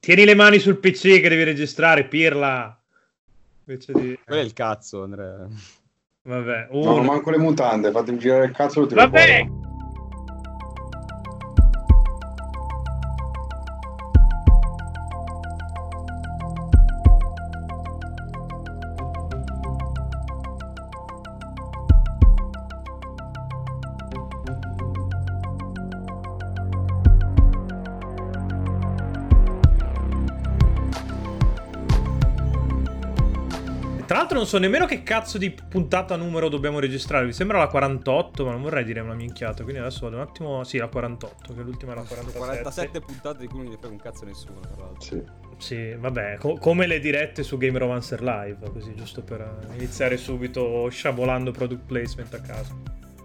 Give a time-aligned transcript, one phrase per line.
[0.00, 2.74] Tieni le mani sul PC che devi registrare, pirla.
[3.66, 4.18] Invece di...
[4.24, 5.46] Quello è il cazzo, Andrea.
[6.22, 6.94] Vabbè, No, uno.
[6.96, 9.58] non manco le mutande, fatemi girare il cazzo Vabbè, fuori.
[34.40, 37.26] Non so nemmeno che cazzo di puntata numero dobbiamo registrare.
[37.26, 39.62] Mi sembra la 48, ma non vorrei dire una minchiata.
[39.62, 40.64] Quindi adesso vado un attimo.
[40.64, 42.38] Sì, la 48, che l'ultima è la 47.
[42.38, 45.02] 47 puntate di cui non gli frega un cazzo nessuno, tra l'altro.
[45.02, 45.22] Sì.
[45.58, 50.88] Sì, vabbè, co- come le dirette su Game Romancer Live, così giusto per iniziare subito
[50.88, 52.80] sciabolando product placement a caso.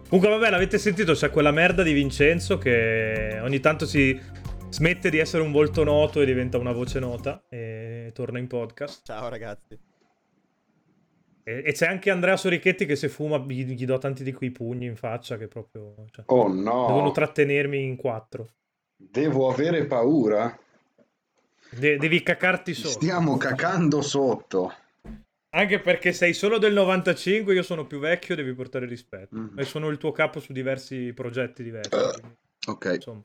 [0.09, 4.20] Comunque, vabbè, l'avete sentito, c'è quella merda di Vincenzo che ogni tanto si
[4.67, 9.05] smette di essere un volto noto e diventa una voce nota e torna in podcast.
[9.05, 9.95] Ciao ragazzi.
[11.48, 14.49] E, e c'è anche Andrea Sorichetti che se fuma gli, gli do tanti di quei
[14.49, 15.93] pugni in faccia che proprio...
[16.12, 18.49] cioè, Oh Devono no, trattenermi in quattro.
[18.96, 20.57] devo avere paura.
[21.70, 22.99] De- devi cacarti sotto.
[22.99, 24.74] Stiamo cacando sotto.
[25.55, 29.35] Anche perché sei solo del 95, io sono più vecchio, devi portare rispetto.
[29.35, 29.59] Mhm.
[29.59, 31.90] E sono il tuo capo su diversi progetti diversi.
[31.90, 32.35] Quindi,
[32.68, 32.91] Ok.
[32.96, 33.21] insomma.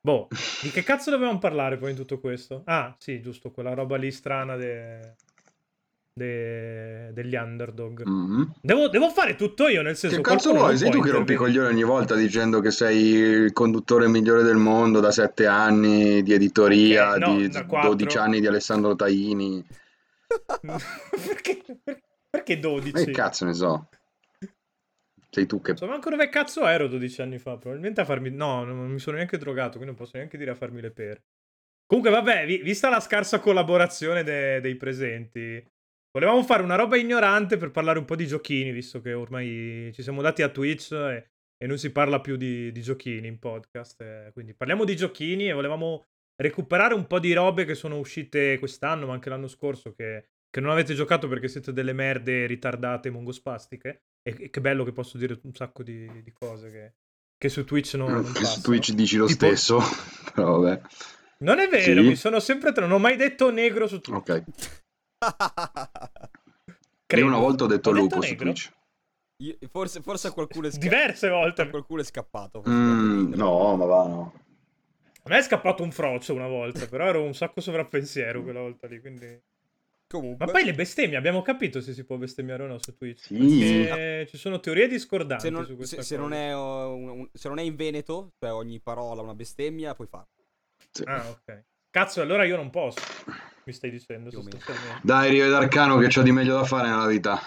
[0.00, 0.28] Boh,
[0.62, 2.62] di che cazzo dovevamo parlare poi in tutto questo?
[2.66, 5.14] Ah, sì, giusto, quella roba lì strana de-
[6.24, 8.02] de- degli underdog.
[8.04, 8.54] Mhm.
[8.62, 10.76] Devo, devo fare tutto io, nel senso Che cazzo vuoi?
[10.78, 15.00] Sei tu che rompi coglioni ogni volta dicendo che sei il conduttore migliore del mondo
[15.00, 17.90] da sette anni di editoria, Ok, no, di da quattro.
[17.90, 19.66] 12 anni di Alessandro Taini.
[21.26, 21.62] perché,
[22.30, 22.92] perché 12?
[22.92, 23.88] Ma che cazzo ne so?
[25.30, 25.70] Sei tu che...
[25.70, 27.56] Non so manco dove cazzo ero 12 anni fa.
[27.56, 28.30] Probabilmente a farmi.
[28.30, 31.24] No, non mi sono neanche drogato, quindi non posso neanche dire a farmi le pere.
[31.86, 35.62] Comunque, vabbè, vi- vista la scarsa collaborazione de- dei presenti,
[36.14, 40.02] volevamo fare una roba ignorante per parlare un po' di giochini, visto che ormai ci
[40.02, 41.28] siamo dati a Twitch e,
[41.58, 44.00] e non si parla più di, di giochini in podcast.
[44.00, 46.04] eh, quindi parliamo di giochini e volevamo
[46.36, 50.60] recuperare un po' di robe che sono uscite quest'anno, ma anche l'anno scorso, che, che
[50.60, 54.02] non avete giocato perché siete delle merde ritardate mongospastiche.
[54.22, 56.92] E, e che bello che posso dire un sacco di, di cose che,
[57.36, 58.62] che su Twitch non, non Su passano.
[58.62, 59.80] Twitch dici lo Tipo- stesso,
[60.34, 60.80] però vabbè.
[61.40, 62.08] Non è vero, Sì?
[62.08, 62.72] mi sono sempre...
[62.72, 64.28] tra- Non ho mai detto negro su Twitch.
[64.30, 64.44] Ok.
[67.06, 67.26] Credo.
[67.26, 68.44] Io una volta ho detto Ho detto lupo su negro?
[68.52, 68.72] Twitch.
[69.38, 70.88] Io- forse, forse a qualcuno è scappato.
[70.88, 71.68] Diverse volte.
[71.70, 72.62] qualcuno è scappato.
[72.68, 74.32] Mm, no, ma va, no.
[75.26, 78.86] A me è scappato un frocio una volta, però ero un sacco sovrappensiero quella volta
[78.86, 79.40] lì, quindi...
[80.06, 83.20] Comunque, Ma poi le bestemmie, abbiamo capito se si può bestemmiare o no su Twitch.
[83.24, 83.84] Sì.
[83.88, 87.08] Perché ci sono teorie discordanti se non, su questa se- se non è, uh, un-
[87.08, 90.28] un- se non è in Veneto, cioè ogni parola una bestemmia, puoi farlo.
[90.90, 91.02] Sì.
[91.06, 91.64] Ah, ok.
[91.94, 92.98] Cazzo, allora io non posso.
[93.62, 94.28] Mi stai dicendo.
[95.00, 97.40] Dai, Rive d'Arcano che c'ho di meglio da fare nella vita.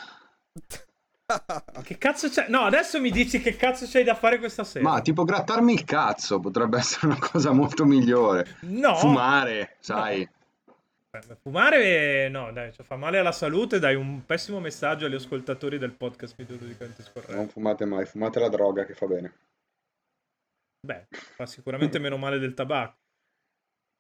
[1.84, 2.48] Che cazzo c'è?
[2.48, 4.90] No, adesso mi dici che cazzo c'hai da fare questa sera.
[4.90, 8.56] Ma tipo grattarmi il cazzo potrebbe essere una cosa molto migliore.
[8.62, 8.96] No.
[8.96, 10.22] Fumare, sai.
[10.22, 13.80] Eh, Fumare, no, dai, cioè, fa male alla salute.
[13.80, 17.36] Dai un pessimo messaggio agli ascoltatori del podcast videoludicamente scorretto.
[17.36, 19.34] Non fumate mai, fumate la droga che fa bene.
[20.80, 23.07] Beh, fa sicuramente meno male del tabacco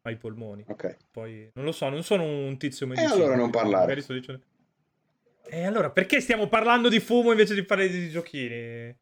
[0.07, 0.63] ai polmoni.
[0.67, 0.97] Ok.
[1.11, 3.13] Poi non lo so, non sono un tizio E medicino.
[3.13, 3.95] allora non parlare.
[3.95, 4.41] dicendo-
[5.49, 8.95] E allora perché stiamo parlando di fumo invece di parlare di giochini?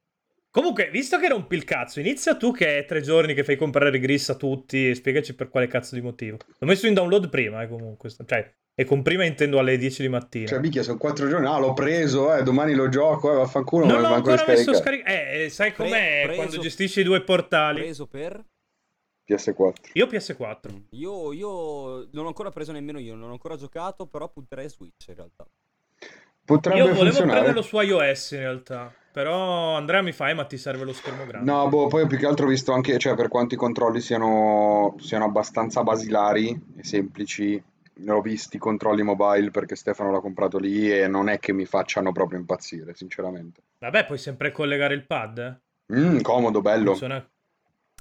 [0.51, 3.99] Comunque, visto che rompi il cazzo, inizia tu che è tre giorni che fai comprare
[3.99, 6.37] gris a tutti e spiegaci per quale cazzo di motivo.
[6.59, 8.09] L'ho messo in download prima, eh, comunque.
[8.09, 10.45] Cioè, e con prima intendo alle 10 di mattina.
[10.47, 11.45] Cioè, minchia, sono quattro giorni.
[11.47, 15.11] Ah, l'ho preso, eh, domani lo gioco, eh, vaffanculo, non l'ho ancora messo scaricato.
[15.11, 17.81] Eh, eh, sai Pre- com'è preso- quando gestisci i due portali?
[17.81, 18.41] Preso per...
[19.27, 19.73] PS4.
[19.93, 20.81] Io PS4.
[20.91, 25.07] Io, io non ho ancora preso nemmeno io, non ho ancora giocato, però punterei Switch
[25.07, 25.45] in realtà.
[26.45, 27.31] Potrebbe Io volevo funzionare.
[27.39, 28.93] prenderlo su iOS in realtà.
[29.11, 31.49] Però Andrea mi fa, eh, ma ti serve lo schermo grande.
[31.49, 34.95] No, boh, poi più che altro ho visto anche, cioè, per quanto i controlli siano,
[34.99, 37.63] siano abbastanza basilari e semplici,
[37.97, 41.53] ne ho visti i controlli mobile perché Stefano l'ha comprato lì e non è che
[41.53, 43.61] mi facciano proprio impazzire, sinceramente.
[43.79, 45.37] Vabbè, puoi sempre collegare il pad.
[45.87, 45.97] eh.
[45.97, 46.89] Mm, comodo, bello.
[46.89, 47.27] Funziona.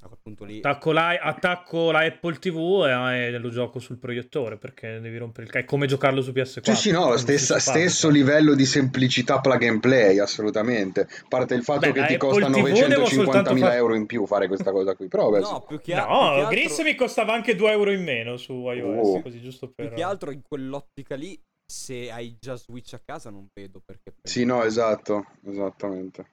[0.05, 0.59] A quel punto lì...
[0.59, 5.47] Attacco la, attacco la Apple TV e, e lo gioco sul proiettore perché devi rompere
[5.47, 5.65] il cazzo.
[5.65, 6.61] È come giocarlo su PS4.
[6.63, 11.01] Sì, sì, no, stessa- stesso livello di semplicità plug and play, assolutamente.
[11.03, 12.69] A parte il fatto Beh, che ti Apple costa TV devo
[13.05, 16.05] 950.000 soltanto far- euro in più fare questa cosa qui, però No, più che, a-
[16.05, 19.23] più che No, altro, Gris mi costava anche 2 euro in meno su iOS, Oh.
[19.23, 19.95] così giusto più per...
[19.95, 24.13] che altro in quell'ottica lì, se hai già Switch a casa non vedo perché...
[24.23, 26.27] Sì, no, esatto, esattamente.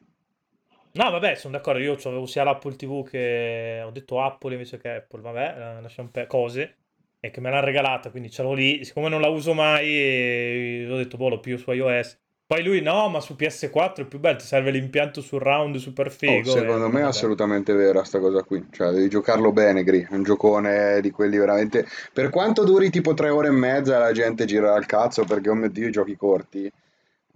[0.94, 3.82] No, vabbè, sono d'accordo, io avevo sia l'Apple TV che...
[3.86, 6.76] Ho detto Apple invece che Apple, vabbè, eh, lasciamo per cose.
[7.20, 8.84] e che me l'ha regalata, quindi ce l'ho lì.
[8.84, 12.20] Siccome non la uso mai, e ho detto, boh, lo più su iOS.
[12.46, 16.42] Poi lui, no, ma su PS4 è più bello, ti serve l'impianto surround super Oh,
[16.42, 16.50] figo.
[16.50, 20.14] secondo e- me è assolutamente vera sta cosa qui, cioè devi giocarlo bene, Gri, è
[20.14, 21.86] un giocone di quelli veramente...
[22.14, 25.56] Per quanto duri tipo tre ore e mezza la gente gira al cazzo perché, oh
[25.56, 26.72] mio Dio, i giochi corti,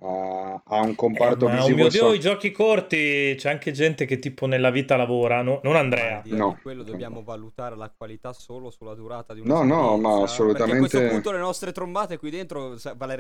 [0.07, 3.71] ha un comparto Eh, ma, oh visivo mio Dio, so- i giochi corti, c'è anche
[3.71, 5.59] gente che tipo nella vita lavora, no?
[5.63, 6.21] non Andrea.
[6.23, 6.57] Di No.
[6.61, 10.99] quello dobbiamo valutare la qualità solo sulla durata di No, no, ma assolutamente- Perché a
[10.99, 12.75] questo punto le nostre trombate qui dentro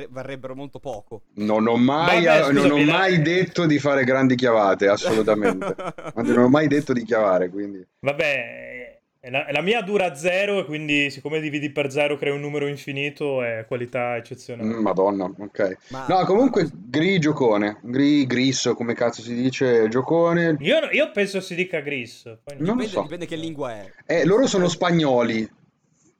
[0.09, 1.23] varrebbero molto poco.
[1.35, 5.75] Non ho mai, Vabbè, non ho scusami, mai detto di fare grandi chiavate, assolutamente.
[6.15, 7.85] Anzi, non ho mai detto di chiavare, quindi...
[7.99, 8.84] Vabbè,
[9.29, 13.41] la, la mia dura zero e quindi siccome dividi per zero crei un numero infinito
[13.43, 14.69] è qualità eccezionale.
[14.69, 15.77] Mm, Madonna, ok.
[15.89, 20.57] Ma- No, comunque, Gri giocone, Gri, Grisso, come cazzo si dice, giocone.
[20.59, 22.21] Io, io penso si dica Gris.
[22.43, 23.01] Poi Non lo dipende, so.
[23.01, 23.91] dipende che lingua è.
[24.05, 25.49] Eh, loro sono spagnoli.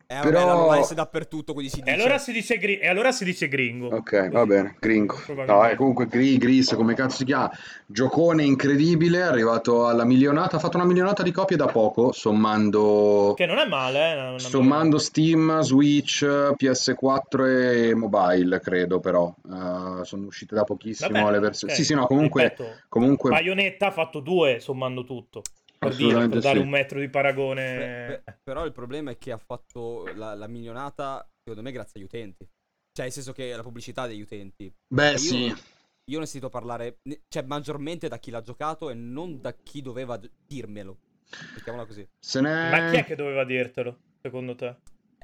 [0.07, 1.96] Eh, vabbè, Però- la OS dappertutto, quindi si E dice...
[1.96, 3.88] allora si dice, gri- e allora si dice gringo.
[3.88, 5.19] Ok, va bene, gringo.
[5.48, 7.52] No, eh, comunque Gri, Gris, come cazzo si chiama?
[7.88, 13.34] Giocone incredibile, è arrivato alla milionata, ha fatto una milionata di copie da poco, sommando...
[13.36, 14.28] Che non è male, eh.
[14.30, 17.46] una- Sommando Steam, Switch, PS4
[17.90, 19.34] e mobile, credo però.
[19.44, 21.74] Eh, sono uscite da pochissimo Vabbè, le versioni.
[21.74, 21.80] ok.
[21.80, 22.44] Sì, sì, no, comunque...
[22.44, 25.42] Ripeto, comunque Bayonetta ha fatto due sommando tutto.
[25.88, 26.64] Per dire, per dare sì.
[26.64, 28.22] un metro di Beh, paragone.
[28.24, 32.06] beh, però il problema è che ha fatto la, la milionata, secondo me, grazie agli
[32.06, 32.48] utenti.
[32.92, 34.74] Cioè, nel senso che la pubblicità degli utenti.
[34.88, 35.54] Beh, Io- sì.
[36.08, 39.54] Io ne ho sentito parlare, ne- cioè, maggiormente da chi l'ha giocato e non da
[39.54, 41.00] chi doveva dirmelo.
[41.56, 42.08] Mettiamola così.
[42.20, 42.70] Se n'è...
[42.70, 44.76] Ma chi è che doveva dirtelo, secondo te?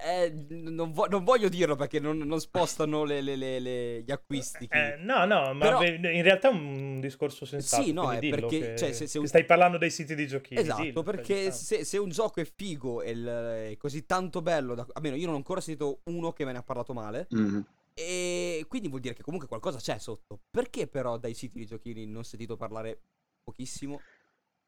[0.03, 4.11] Eh, non, vo- non voglio dirlo perché non, non spostano le- le- le- le- gli
[4.11, 4.67] acquisti.
[4.71, 7.83] Eh, no, no, ma Però- in realtà è un discorso sensato.
[7.83, 10.59] Sì, no, perché, che- cioè, se- se un- stai parlando dei siti di giochini.
[10.59, 14.73] Esatto, dillo, perché cioè, se, se un gioco è figo e è così tanto bello,
[14.73, 17.65] da- almeno io non ho ancora sentito uno che me ne ha parlato male, Mhm.
[17.93, 20.39] e quindi vuol dire che comunque qualcosa c'è sotto.
[20.49, 23.01] Perché però dai siti di giochini non ho sentito parlare
[23.43, 23.99] pochissimo?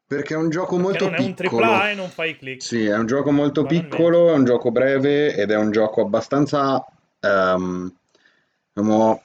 [0.05, 1.65] Perché è un gioco molto non è un piccolo.
[1.65, 2.61] AAA e non fai click.
[2.61, 6.85] Sì, è un gioco molto piccolo, è un gioco breve ed è un gioco abbastanza,
[7.19, 9.23] diciamo,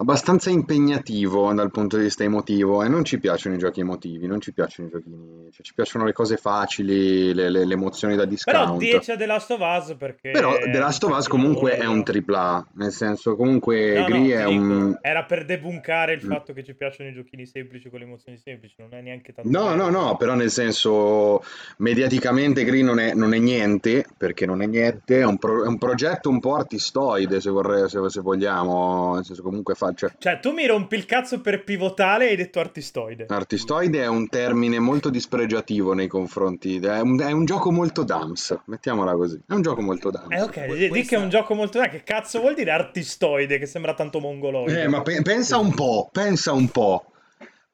[0.00, 4.40] abbastanza impegnativo dal punto di vista emotivo e non ci piacciono i giochi emotivi, non
[4.40, 8.22] ci piacciono i giochini, cioè ci piacciono le cose facili, le, le- le emozioni da
[8.22, 8.78] Però discount.
[8.78, 10.30] 10 a The Last of Us perché...
[10.30, 14.22] Però The Last of Us comunque è un AAA, nel senso comunque No, no, Gri
[14.24, 14.98] ti è dico, un...
[15.02, 16.30] Era per debunkare il Mm.
[16.30, 19.50] fatto che ci piacciono i giochini semplici con le emozioni semplici, non è neanche tanto...
[19.50, 21.42] No, no, no, però nel senso
[21.78, 25.66] mediaticamente Green non è, non è niente, perché non è niente, è un, pro- è
[25.66, 30.10] un progetto un po' artistoide se, vorrei, se, se vogliamo, nel senso comunque fa, cioè,
[30.18, 33.26] Cioè, tu mi rompi il cazzo per pivotale e hai detto artistoide.
[33.28, 38.58] artistoide è un termine molto dispregiativo nei confronti, è un, è un gioco molto dams,
[38.66, 40.30] mettiamola così, è un gioco molto dams.
[40.30, 41.80] Eh ok, Que- di che è questa- un gioco molto...
[41.80, 43.58] Che cazzo vuol dire artistoide?
[43.58, 44.82] Che sembra tanto mongoloide.
[44.82, 47.04] Eh, ma pe- pensa un po', pensa un po',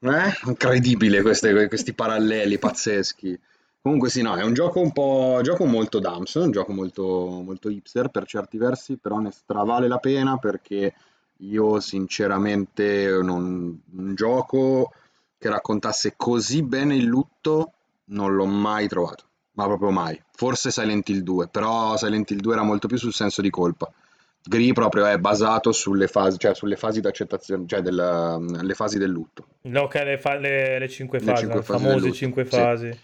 [0.01, 0.33] eh?
[0.47, 3.39] Incredibile queste- questi paralleli pazzeschi.
[3.87, 7.05] Comunque sì, no, è un gioco un po', gioco molto dumps, un gioco molto,
[7.45, 10.93] molto hipster per certi versi, però ne stravale la pena perché
[11.39, 14.93] io sinceramente non, un gioco
[15.39, 17.73] che raccontasse così bene il lutto
[18.07, 20.21] non l'ho mai trovato, ma proprio mai.
[20.33, 23.91] Forse Silent Hill 2, però Silent Hill 2 era molto più sul senso di colpa.
[24.49, 29.11] Gri proprio è basato sulle fasi, cioè sulle fasi d'accettazione, cioè della- le fasi del
[29.11, 29.47] lutto.
[29.63, 32.51] No, che le, fa- le, le cinque Le fasi, cinque le fasi famose cinque sì.
[32.51, 32.99] fasi.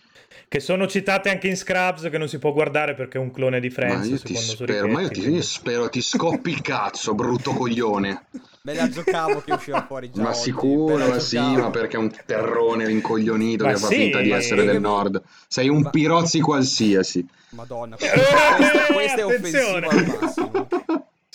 [0.48, 3.58] Che sono citate anche in Scrubs, che non si può guardare perché è un clone
[3.58, 7.14] di Ma Friends, io ti spero, ma io ti quindi- spero ti scoppi il cazzo,
[7.14, 8.26] brutto coglione.
[8.64, 11.96] Me la giocavo che usciva fuori già Ma oggi, sicuro, me la sì, ma perché
[11.96, 15.20] è un terrone rincoglionito Ma che fa sì, finta di essere del nord.
[15.48, 17.26] Sei un Ma- pirozzi qualsiasi.
[17.50, 19.86] Madonna, Eh, questo, questo è attenzione.
[19.86, 20.68] offensivo al massimo.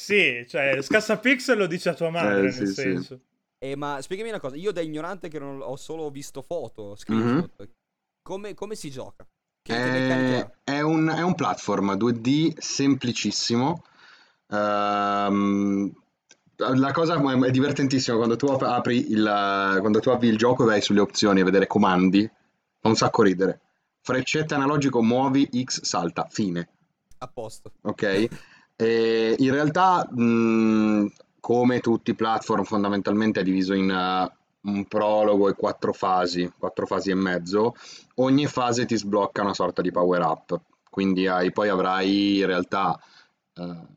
[0.08, 2.74] Sì, cioè, Scassapixel lo dice a tua madre, Eh, sì, nel sì.
[2.74, 3.20] senso.
[3.60, 7.68] Eh, ma spiegami una cosa, io da ignorante che non ho solo visto foto, screenshot,
[8.22, 9.28] come, come si gioca?
[9.62, 13.84] Che, che meccanica È, un, è un platform 2D semplicissimo.
[14.50, 15.92] Ehm,
[16.56, 20.68] la cosa è divertentissima quando tu ap- apri il, quando tu avvi il gioco e
[20.68, 22.26] vai sulle opzioni a vedere comandi,
[22.80, 23.60] fa un sacco ridere.
[24.00, 26.70] Freccetta analogico, muovi, X, salta, fine.
[27.18, 27.74] A posto.
[27.82, 28.30] Ok?
[28.80, 31.08] E in realtà, mh,
[31.40, 34.32] come tutti i platform, fondamentalmente è diviso in eh,
[34.70, 37.76] un prologo e quattro fasi, quattro fasi e mezzo.
[38.16, 40.60] Ogni fase ti sblocca una sorta di power up.
[40.90, 43.00] Quindi hai- poi avrai in realtà
[43.54, 43.96] eh,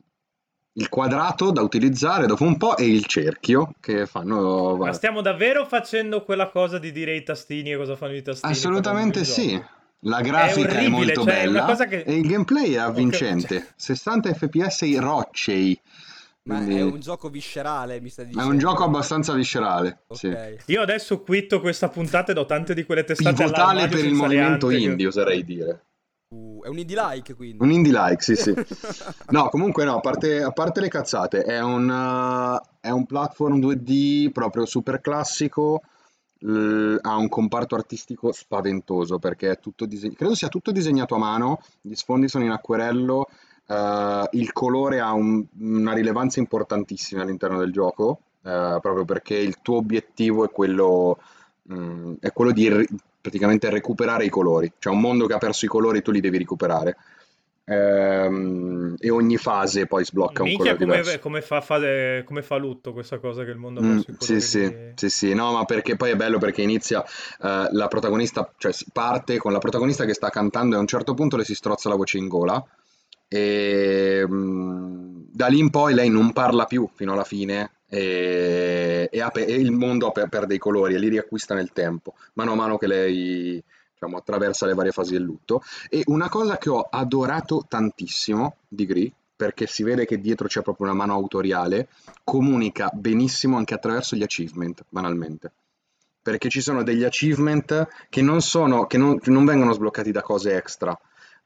[0.73, 4.77] il quadrato da utilizzare dopo un po' e il cerchio che fanno.
[4.77, 8.51] Ma stiamo davvero facendo quella cosa di dire i tastini e cosa fanno i tastini?
[8.51, 9.51] Assolutamente sì.
[9.51, 9.79] gioco?
[10.05, 13.47] La grafica è, orribile, molto cioè, è bella cosa che- e il gameplay è avvincente.
[13.59, 15.79] cioè- 60 fps roccei.
[16.43, 18.49] Ma Quindi è un gioco viscerale, mi stai è dicendo?
[18.49, 19.99] un gioco abbastanza viscerale.
[20.09, 20.27] Sì.
[20.27, 20.55] Ok.
[20.65, 24.13] Io adesso quitto questa puntata e do tante di quelle testate Pivotale all'armadio per il
[24.15, 25.85] movimento ante che- indie, oserei dire.
[26.33, 27.57] Uh, è un indie like quindi.
[27.63, 28.53] Un indie like, sì, sì.
[29.29, 33.59] No, comunque no, a parte, a parte le cazzate, è un, uh, è un platform
[33.59, 35.83] 2D proprio super classico,
[36.43, 41.59] ha un comparto artistico spaventoso perché è tutto disegnato, credo sia tutto disegnato a mano,
[41.81, 43.27] gli sfondi sono in acquerello,
[43.67, 49.57] uh, il colore ha un- una rilevanza importantissima all'interno del gioco, uh, proprio perché il
[49.61, 51.19] tuo obiettivo è quello,
[51.71, 52.87] mm, è quello di
[53.21, 56.39] praticamente recuperare i colori, cioè un mondo che ha perso i colori tu li devi
[56.39, 56.97] recuperare.
[57.63, 61.19] Ehm, e ogni fase poi sblocca un Minchia, colore come, diverso.
[61.19, 64.67] come fa, fa- come fa lutto questa cosa che il mondo ha Mm, sì, sì,
[64.67, 68.73] di- sì, sì, no, ma perché poi è bello perché inizia eh, la protagonista, cioè
[68.91, 71.89] parte con la protagonista che sta cantando e a un certo punto le si strozza
[71.89, 72.63] la voce in gola.
[73.27, 79.21] E mm, da lì in poi lei non parla più fino alla fine e, e
[79.21, 82.77] ape- e il mondo perde i colori e li riacquista nel tempo, mano a mano
[82.77, 83.63] che lei
[84.01, 85.61] diciamo, attraversa le varie fasi del lutto.
[85.89, 90.61] E una cosa che ho adorato tantissimo di Gris, perché si vede che dietro c'è
[90.61, 91.87] proprio una mano autoriale,
[92.23, 95.51] comunica benissimo anche attraverso gli achievement, banalmente.
[96.21, 100.21] Perché ci sono degli achievement che non sono, che non, che non vengono sbloccati da
[100.21, 100.97] cose extra.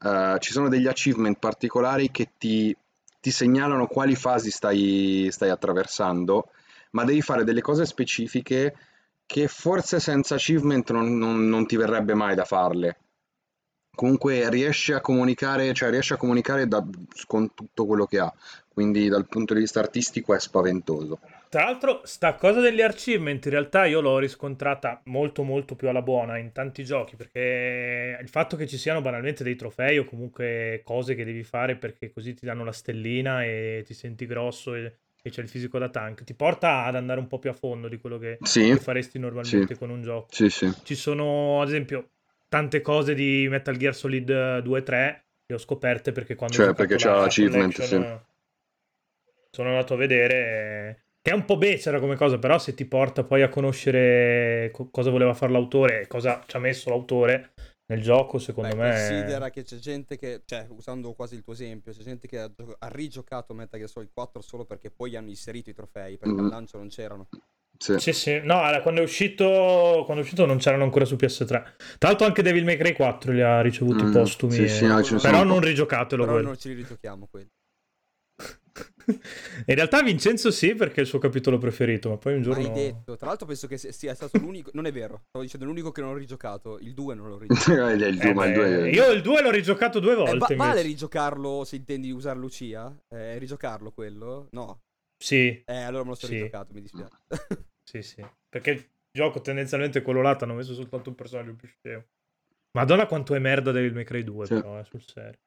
[0.02, 2.76] Eh, ci sono degli achievement particolari che ti,
[3.22, 6.50] ti segnalano quali fasi stai, stai attraversando,
[6.92, 8.76] ma devi fare delle cose specifiche
[9.26, 12.98] che forse senza achievement non, non- non ti verrebbe mai da farle.
[13.96, 16.86] Comunque riesce a comunicare, cioè riesce a comunicare da-
[17.28, 18.34] con tutto quello che ha,
[18.68, 21.20] quindi dal punto di vista artistico è spaventoso.
[21.48, 26.02] Tra l'altro, sta cosa degli achievement in realtà io l'ho riscontrata molto molto più alla
[26.02, 30.82] buona in tanti giochi, perché il fatto che ci siano banalmente dei trofei o comunque
[30.84, 34.98] cose che devi fare perché così ti danno la stellina e ti senti grosso e,
[35.26, 37.88] e c'è il fisico da tank, ti porta ad andare un po' più a fondo
[37.88, 40.28] di quello che, Sì, che faresti normalmente sì, con un gioco.
[40.30, 40.72] sì, sì.
[40.84, 42.12] Ci sono, ad esempio,
[42.48, 46.74] tante cose di Metal Gear Solid 2 e 3 le ho scoperte perché quando Cioè,
[46.76, 48.04] perché c'ha la l'achievement, sì.
[49.50, 53.24] sono andato a vedere che è un po' becera come cosa, però se ti porta
[53.24, 57.54] poi a conoscere co- cosa voleva fare l'autore e cosa ci ha messo l'autore
[57.88, 61.54] nel gioco, secondo Beh, me considera che c'è gente che, cioè, usando quasi il tuo
[61.54, 65.16] esempio, c'è gente che ha, gio- ha rigiocato Metal Gear Solid 4 solo perché poi
[65.16, 66.40] hanno inserito i trofei, perché Mm.
[66.46, 67.28] al lancio non c'erano.
[67.78, 68.00] Sì.
[68.00, 68.40] Sì, sì.
[68.42, 69.44] No, allora, quando è uscito
[70.06, 71.46] quando è uscito non c'erano ancora su PS3.
[71.98, 74.54] Tra l'altro anche Devil May Cry 4 li ha ricevuti Mm, postumi.
[74.54, 76.48] sì, sì, no, Però non rigiocatelo Però quello.
[76.48, 77.50] non ci rigiochiamo quelli.
[79.68, 82.62] In realtà Vincenzo sì, perché è il suo capitolo preferito, ma poi un giorno...
[82.66, 83.16] Hai detto.
[83.16, 86.12] Tra l'altro penso che sia stato l'unico, non è vero, stavo dicendo l'unico che non
[86.12, 87.88] ho rigiocato, il 2 non l'ho rigiocato.
[87.94, 90.56] il Eh 2, ma il beh, 2 Io il 2 l'ho rigiocato due Eh, volte.
[90.56, 92.94] va- vale rigiocarlo se intendi usare Lucia?
[93.08, 94.48] Eh, rigiocarlo quello?
[94.52, 94.82] No.
[95.18, 96.38] Sì, Eh, allora me lo sono Sì.
[96.40, 97.16] rigiocato, mi dispiace.
[97.84, 98.26] sì, sì.
[98.50, 102.04] Perché il gioco tendenzialmente quello là hanno messo soltanto un personaggio più scemo.
[102.78, 104.54] Madonna quanto è merda Devil May Cry 2, Sì.
[104.56, 105.40] però, eh, sul serio.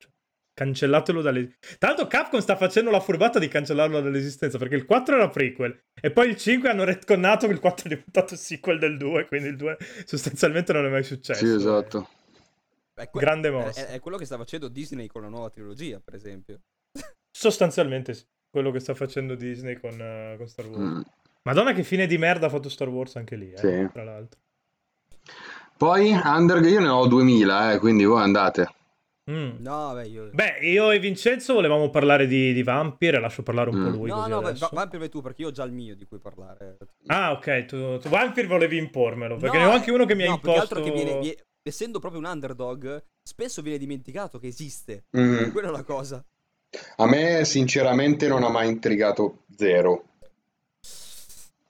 [0.58, 1.56] Cancellatelo dalle...
[1.78, 5.84] Tra l'altro Capcom sta facendo la furbata di cancellarlo dall'esistenza, perque il 4 era prequel,
[6.00, 9.50] e poi il 5 hanno retconnato che il 4 è diventato sequel del 2, quindi
[9.50, 11.46] il 2 sostanzialmente non è mai successo.
[11.46, 12.08] Sì, esatto.
[12.92, 13.86] È que- Grande è- mossa.
[13.86, 16.58] È, è quello che sta facendo Disney con la nuova trilogia, per esempio.
[17.30, 18.24] Sostanzialmente sì.
[18.50, 20.80] Quello che sta facendo Disney con, eh, con Star Wars.
[20.82, 21.00] Mm.
[21.42, 23.88] Madonna che fine di merda ha fatto Star Wars anche lì, eh, Sì.
[23.92, 24.40] tra l'altro.
[25.76, 28.72] Poi Under, io ne ho 2000, eh, quindi voi andate.
[29.30, 29.56] Mm.
[29.58, 30.30] No, beh, io...
[30.32, 33.92] Beh, io e Vincenzo volevamo parlare di, di Vampire, lascio parlare un po' Mm.
[33.92, 34.68] lui no, no, beh, adesso.
[34.72, 36.78] va- vai per tu, perché io ho già il mio di cui parlare.
[37.06, 40.24] Ah, ok, tu, tu Vampire volevi impormelo, perché No, ne ho anche uno che mi
[40.24, 40.60] ha no, che imposto...
[40.76, 45.04] altro che viene, vie- essendo proprio un underdog, spesso viene dimenticato che esiste.
[45.16, 45.50] Mm.
[45.50, 46.24] Quella è la cosa.
[46.96, 50.04] A me sinceramente non ha mai intrigato zero.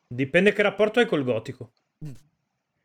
[0.07, 1.73] Dipende che rapporto hai col gotico.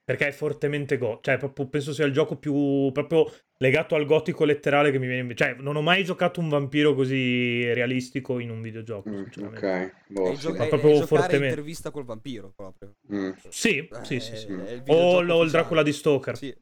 [0.03, 0.05] Mm.
[0.05, 1.21] Perché è fortemente gotico.
[1.23, 5.21] Cioè, proprio, penso sia il gioco più proprio legato al gotico letterale che mi viene
[5.31, 9.91] in Cioè, non ho mai giocato un vampiro così realistico in un videogioco, Mm, ok,
[10.07, 10.41] boh, è, sì.
[10.41, 11.45] gio- Ma è- proprio è fortemente.
[11.47, 12.95] intervista col vampiro, proprio.
[13.13, 13.31] Mm.
[13.47, 14.47] Sì, Eh, sì, sì, sì.
[14.47, 15.49] è il O, videogioco il- o il ufficiale.
[15.51, 16.37] Dracula di Stoker.
[16.37, 16.55] Sì.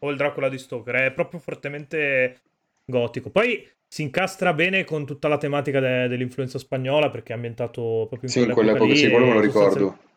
[0.00, 0.94] O il Dracula di Stoker.
[0.96, 2.40] È proprio fortemente
[2.84, 3.30] gotico.
[3.30, 8.20] Poi si incastra bene con tutta la tematica de- dell'influenza spagnola perché è ambientato proprio
[8.24, 9.68] in Sì, in quell'epoca quell'epoca, lì sì, quello me lo ricordo.
[9.68, 10.10] Sostanzialmente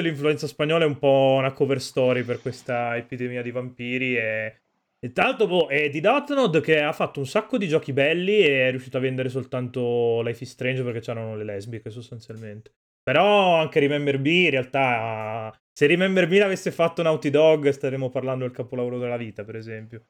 [0.00, 4.56] l'influenza spagnola è un po' una cover story per questa epidemia di vampiri e,
[4.98, 8.38] e tra l'altro boh, è di Dotnod che ha fatto un sacco di giochi belli
[8.40, 12.72] e è riuscito a vendere soltanto Life is Strange perché c'erano le lesbiche sostanzialmente.
[13.02, 18.44] Però anche Remember B, in realtà, se Remember Me l'avesse fatto Naughty Dog, staremmo parlando
[18.44, 20.06] del capolavoro della vita, per esempio.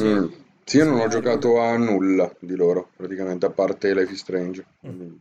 [0.00, 0.26] Mm.
[0.62, 4.64] Sì, io non ho giocato a nulla di loro, praticamente, a parte Life is Strange.
[4.86, 5.14] Mm.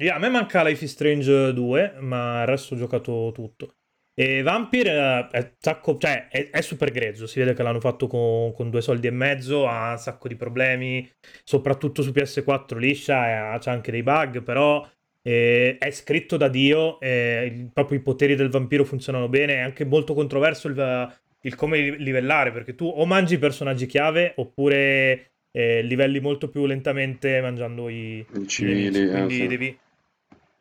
[0.00, 3.74] Yeah, a me manca Life is Strange 2, ma il resto ho giocato tutto.
[4.14, 8.06] E Vampire eh, è, sacco, cioè, è, è super grezzo, si vede che l'hanno fatto
[8.06, 11.06] con, con due soldi e mezzo, ha un sacco di problemi,
[11.44, 14.88] soprattutto su PS4 liscia, e ha, c'ha anche dei bug, però
[15.20, 19.84] eh, è scritto da Dio, eh, proprio i poteri del vampiro funzionano bene, è anche
[19.84, 25.32] molto controverso il, il come li- livellare, perché tu o mangi i personaggi chiave oppure
[25.50, 29.46] eh, livelli molto più lentamente mangiando i, I civili, nemici, eh, quindi sì.
[29.46, 29.78] devi,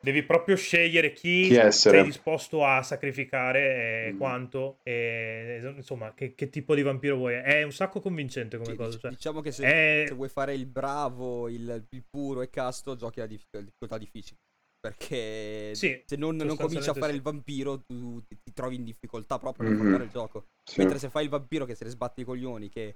[0.02, 1.98] devi proprio scegliere chi, Chi essere.
[1.98, 4.18] sei disposto a sacrificare e Mm.
[4.18, 8.78] quanto e insomma che, che tipo di vampiro vuoi è un sacco convincente come Sì,
[8.78, 12.50] cosa cioè, diciamo che se, è- se vuoi fare il bravo, il, il puro e
[12.50, 14.38] casto, giochi a dif- difficoltà difficile.
[14.80, 17.18] Perché Sì, se non, non cominci a fare sì.
[17.18, 19.72] il vampiro, tu ti, ti trovi in difficoltà proprio Mhm.
[19.74, 20.46] nell'affrontare il gioco.
[20.66, 20.78] Sì.
[20.78, 22.96] Mentre se fai il vampiro che se ne sbatti i coglioni, che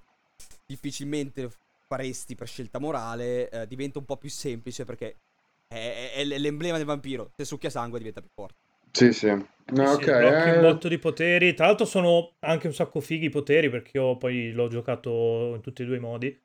[0.66, 1.50] difficilmente
[1.88, 5.18] faresti per scelta morale, eh, diventa un po' più semplice perché
[5.74, 7.32] è, è- è l'emblema del vampiro.
[7.36, 8.56] Se succhia sangue diventa più forte.
[8.92, 9.28] Sì, sì.
[9.28, 10.18] No, Sì, ok.
[10.18, 11.54] blocchi un eh, botto di poteri.
[11.54, 15.62] Tra l'altro sono anche un sacco fighi i poteri perché io poi l'ho giocato in
[15.62, 16.40] tutti e due i modi.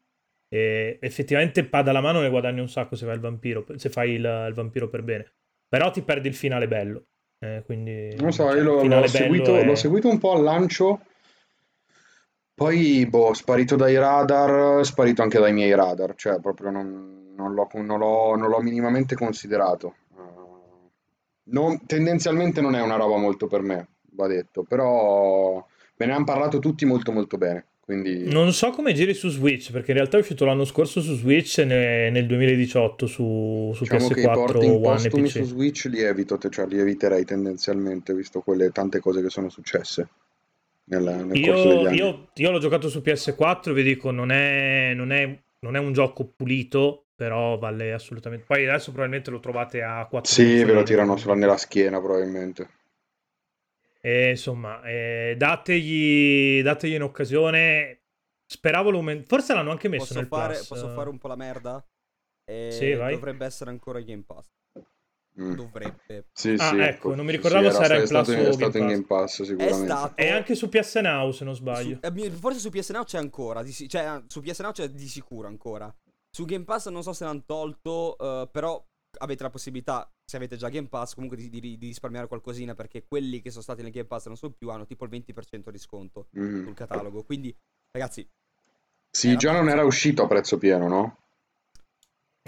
[0.50, 4.12] E effettivamente pada la mano ne guadagni un sacco se fai il vampiro, se fai
[4.12, 5.30] il, il vampiro per bene.
[5.68, 7.04] Però ti perdi il finale bello.
[7.40, 10.42] Eh, quindi, Non so, cioè, io il l'ho, seguito, è- l'ho seguito un po' al
[10.42, 11.00] lancio,
[12.54, 17.68] poi, boh, sparito dai radar, sparito anche dai miei radar, cioè proprio non, non l'ho,
[17.74, 19.94] non l'ho- non l'ho minimamente considerato.
[20.16, 20.20] Eh,
[21.44, 25.64] non- tendenzialmente non è una roba molto per me, va detto, però
[25.96, 28.30] me ne hanno parlato tutti molto molto bene, quindi...
[28.30, 31.58] Non so come giri su Switch, perché in realtà è uscito l'anno scorso su Switch
[31.58, 35.38] e ne- nel 2018 su, su Diciamo che i PS4, porting One e postumi su
[35.40, 35.46] PC.
[35.46, 40.08] Switch li evito, cioè li eviterei tendenzialmente, visto quelle tante cose che sono successe
[40.84, 44.92] nel, nel corso degli Io, io- io l'ho giocato su PS4, vi dico, non è,
[44.94, 48.44] non è- non è un gioco pulito, però vale assolutamente.
[48.46, 52.68] Poi adesso probabilmente lo trovate a 4 Sì, ve lo tirano sulla, nella schiena probabilmente.
[54.00, 58.02] E insomma, eh, dategli, dategli un'occasione.
[58.46, 60.66] Speravo lo men- Forse l'hanno anche messo Posso nel fare, Plus.
[60.68, 61.84] posso fare un po' la merda?
[62.44, 63.14] E Sì, vai.
[63.14, 64.46] Dovrebbe essere ancora Game Pass.
[65.40, 65.54] Mm.
[65.54, 66.28] Dovrebbe.
[66.32, 68.46] Sì, Ah, sì, ecco, po- non mi ricordavo sì, se era in è stato, Plus
[68.46, 69.86] o è stato Game in Game Pass È sicuramente.
[69.86, 70.16] stato...
[70.22, 71.98] E anche su PS Now, se non sbaglio.
[72.00, 75.08] Su- eh, forse su PS Now c'è ancora, di cioè su PS Now c'è di
[75.08, 75.92] sicuro ancora.
[76.38, 78.80] Su Game Pass non so se l'hanno tolto, eh, però
[79.18, 83.04] avete la possibilità, se avete già Game Pass, comunque di, di- di risparmiare qualcosina perché
[83.08, 85.78] quelli che sono stati nel Game Pass non sono più, hanno tipo il 20% di
[85.78, 86.62] sconto Mm.
[86.62, 87.24] sul catalogo.
[87.24, 87.52] Quindi,
[87.90, 88.24] ragazzi,
[89.10, 91.18] Sì, già non era uscito a prezzo pieno, no?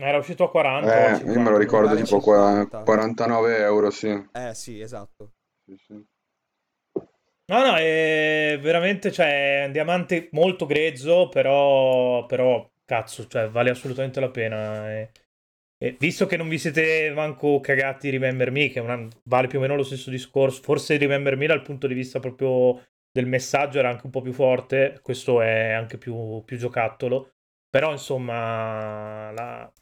[0.00, 0.86] Era uscito a 40.
[0.88, 2.82] o a Eh, 50, io me lo ricordo tipo qua- 50.
[2.84, 4.28] 49 euro, sì.
[4.30, 5.32] eh sì, esatto.
[5.66, 6.06] Sì, sì.
[7.46, 13.70] No, no, è veramente, cioè, è un diamante molto grezzo, però, però, cazzo, cioè, vale
[13.70, 14.90] assolutamente la pena.
[14.92, 15.10] E,
[15.78, 19.62] e visto che non vi siete manco cagati Remember Me, che una- vale più o
[19.62, 23.88] meno lo stesso discorso, forse Remember Me dal punto di vista proprio del messaggio era
[23.90, 27.34] anche un po' più forte, questo è anche più, più giocattolo,
[27.68, 29.72] però insomma, la...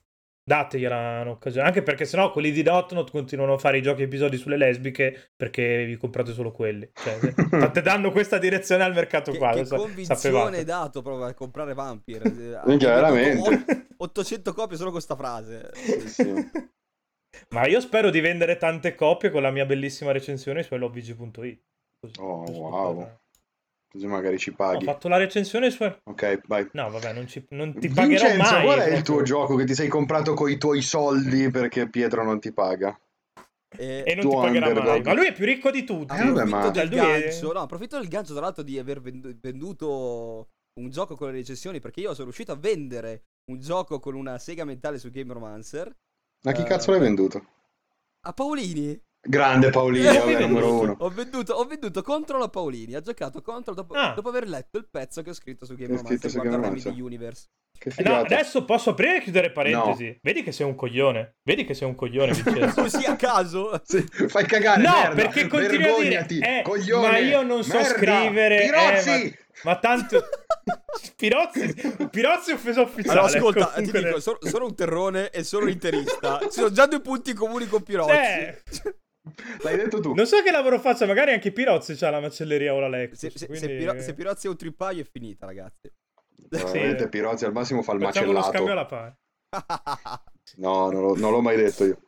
[0.48, 4.56] dategliela un'occasione, anche perché sennò quelli di Dotnot continuano a fare i giochi episodi sulle
[4.56, 6.90] lesbiche perché vi comprate solo quelli.
[6.92, 10.56] Cioè, state dando questa direzione al mercato Che, qua, che convinzione sapevate.
[10.56, 12.22] hai dato proprio a comprare Vampire.
[12.58, 13.48] Eh, Minchia, veramente.
[13.48, 15.70] ot- 800 copie solo con sta frase.
[15.74, 16.50] Sì, sì.
[17.50, 21.60] Ma io spero di vendere tante copie con la mia bellissima recensione su lovg.it.
[22.00, 22.96] Così, Oh, wow.
[22.98, 23.18] per-
[23.90, 24.84] Così magari ci Ho paghi.
[24.84, 25.82] fatto la recensione su...
[26.04, 26.68] Ok, vai.
[26.72, 28.64] No, vabbè, non, ci- non ti pagherò Vincenzo, mai.
[28.64, 32.22] qual è il tuo gioco che ti sei comprato con i tuoi soldi perché Pietro
[32.22, 32.98] non ti paga?
[33.70, 35.00] E E non ti pagherà mai.
[35.02, 36.14] Ma lui è più ricco di tutti.
[36.14, 37.52] Eh, vabbè, ma- del è- gancio.
[37.52, 40.48] No, approfitto del gancio, tra l'altro, di aver vendu- venduto
[40.80, 41.80] un gioco con le recensioni.
[41.80, 45.96] Perché io sono riuscito a vendere un gioco con una sega mentale su Game Romancer
[46.42, 47.42] Ma chi Eh, cazzo l'hai venduto?
[48.26, 49.00] a Paolini.
[49.20, 50.46] Grande Paolino, Eh, vabbè, venduto.
[50.46, 50.96] numero uno.
[51.00, 52.94] Ho venduto, ho venduto Control a Paolini.
[52.94, 54.12] Ha giocato Control dopo, Ah.
[54.14, 56.92] dopo aver letto il pezzo che ho scritto su Game Remedy Romancer.
[56.92, 57.46] Universe.
[57.78, 60.18] Che Eh, No, adesso posso aprire e chiudere parentesi.
[60.22, 61.36] Vedi che sei un coglione.
[61.42, 62.32] Vedi che sei un coglione,
[62.72, 62.80] Vincenzo.
[62.82, 63.80] Così a caso.
[63.84, 65.14] Sì, fai cagare, No, merda.
[65.14, 69.38] perché continui a dire, eh, coglione, ma io non so merda, scrivere, eh, Pirozzi!
[69.64, 70.22] Ma tanto...
[71.16, 71.74] Pirozzi,
[72.10, 73.18] Pirozzi è offesa ufficiale.
[73.18, 76.38] Allora, ascolta, ti comunque dico, sono, sono un terrone e sono un interista.
[76.42, 78.10] Ci sono già due punti comuni con Pirozzi.
[78.12, 78.62] Eh,
[79.62, 80.14] L'hai detto tu.
[80.14, 83.18] non so che lavoro faccia, magari anche Pirozzi c'ha la macelleria o la Lexus.
[83.18, 83.76] Se, se- se quindi...
[83.78, 85.90] Piro- se Pirozzi è un tripaio è finita, ragazzi.
[86.48, 87.08] Veramente Sì.
[87.08, 88.94] Pirozzi al massimo fa il Facciamo lo scambio macellato.
[88.94, 89.14] alla
[89.50, 90.22] pari.
[90.56, 91.98] No, non, l'ho- non l'ho mai detto io.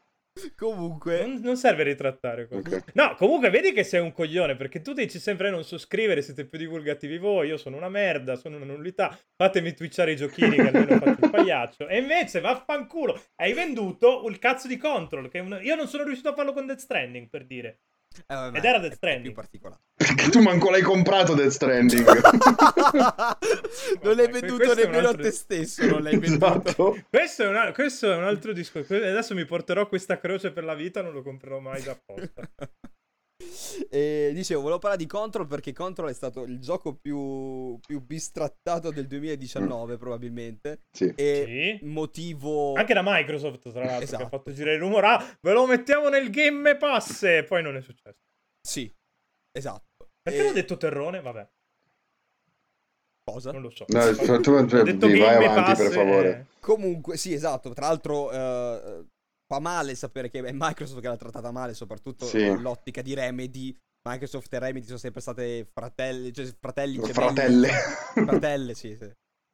[0.56, 2.58] Comunque, Non, non serve ritrattare qua.
[2.58, 2.84] Ok.
[2.94, 6.46] No, comunque vedi che sei un coglione perché tu dici sempre non so scrivere, siete
[6.46, 10.68] più divulgativi voi, io sono una merda, sono una nullità, fatemi twitchare i giochini che
[10.68, 11.88] almeno faccio il pagliaccio.
[11.88, 16.28] E invece vaffanculo, hai venduto il cazzo di Control, che un- io non sono riuscito
[16.30, 17.80] a farlo con Death Stranding, per dire.
[18.16, 19.24] Eh, vabbè, Ed era Death Stranding.
[19.24, 19.80] più particolare.
[19.94, 22.06] Perché tu manco l'hai comprato Death Stranding.
[24.02, 26.46] non l'hai venduto nemmeno altro- a te stesso, non l'hai venduto.
[26.46, 27.04] esatto.
[27.08, 28.94] Questo è, un, questo è un altro discorso.
[28.94, 32.42] Adesso mi porterò questa croce per la vita, non lo comprerò mai da apposta.
[33.88, 38.90] E dicevo, volevo parlare di Control perché Control è stato il gioco più, più bistrattato
[38.90, 40.82] del 2019 probabilmente.
[40.92, 41.12] Sì.
[41.16, 41.86] E Sì.
[41.86, 42.74] motivo...
[42.74, 44.22] Anche da Microsoft, tra l'altro, che Esatto.
[44.24, 45.06] ha fatto girare il rumore.
[45.06, 47.22] Ah, ve lo mettiamo nel Game Pass.
[47.22, 48.18] E poi non è successo.
[48.60, 48.92] Sì,
[49.52, 50.08] esatto.
[50.22, 51.20] Perché E- l'ho detto terrone?
[51.22, 51.48] Vabbè,
[53.24, 53.52] Cosa?
[53.52, 53.84] non lo so.
[53.88, 54.00] No,
[54.40, 56.46] tu, tu- detto vai Game avanti Pass per e- favore.
[56.60, 57.72] Comunque, sì, esatto.
[57.72, 59.04] Tra l'altro, eh,
[59.50, 62.38] fa male sapere che è Microsoft che l'ha trattata male, soprattutto Sì.
[62.38, 63.76] nell'ottica di Remedy.
[64.08, 67.12] Microsoft e Remedy sono sempre state fratelli, cioè fratelli gemelli.
[67.12, 67.68] Fratelle.
[68.14, 69.10] Fratelli, sì, sì.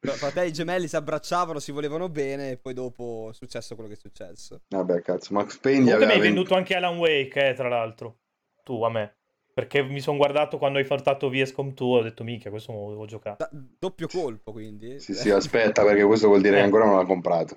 [0.06, 3.98] Fratelli gemelli si abbracciavano, si volevano bene, e poi dopo è successo quello che è
[3.98, 4.60] successo.
[4.68, 7.68] Vabbè, cazzo, Max Payne Comunque mi aveva hai ven- venduto anche Alan Wake, eh, tra
[7.68, 8.18] l'altro.
[8.62, 9.14] Tu, a me.
[9.54, 12.90] Perché mi sono guardato quando hai portato VSCOM 2 ho detto, minchia, questo me lo
[12.90, 13.36] devo giocare.
[13.38, 15.00] Da- doppio colpo, quindi.
[15.00, 16.64] Sì, sì, aspetta, perché questo vuol dire che Eh.
[16.64, 17.56] ancora non l'ha comprato.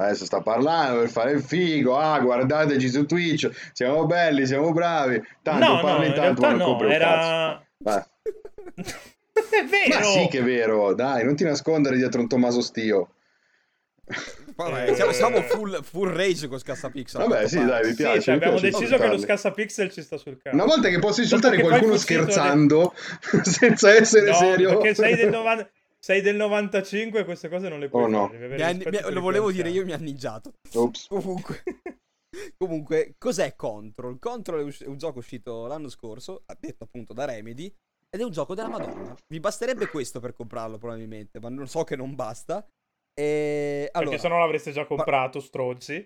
[0.00, 1.98] Adesso sta parlando per fare il figo.
[1.98, 3.50] Ah, guardateci su Twitch.
[3.74, 5.22] Siamo belli, siamo bravi.
[5.42, 7.62] Tanto no, no, parli in tanto, ma non no, compri era...
[7.84, 8.08] cazzo.
[9.34, 9.98] è vero!
[9.98, 13.10] Ma sì che è vero, dai, non ti nascondere dietro un Tommaso Stio.
[14.56, 17.20] Vabbè, siamo, siamo full, full rage con Scassapixel.
[17.26, 18.20] Vabbè, sì, dai, mi Sì, piace.
[18.22, 20.56] cioè, mi abbiamo piace deciso che lo scassapixel ci sta sul cazzo.
[20.56, 22.94] Una volta che posso insultare qualcuno scherzando,
[23.42, 24.78] senza essere No, serio.
[24.78, 25.70] perché sei del, 90
[26.02, 28.26] sei del 95 e queste cose non le puoi Oh, no.
[28.28, 28.44] fare.
[28.44, 30.54] avere Mi lo volevo tuoi dire io, mi ha ninjato.
[30.74, 31.06] Ops.
[31.10, 31.62] Comunque,
[32.56, 34.18] comunque, cos'è Control?
[34.18, 37.66] Control è usci- un gioco uscito l'anno scorso, detto appunto da Remedy,
[38.08, 39.14] ed è un gioco della Madonna.
[39.28, 42.66] Vi basterebbe questo per comprarlo probabilmente, ma non so che non basta.
[43.12, 46.04] E allora, Perché se no l'avreste già comprato, stronzi.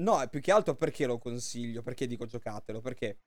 [0.00, 3.18] no, è più che altro perché lo consiglio, perché dico giocatelo, perché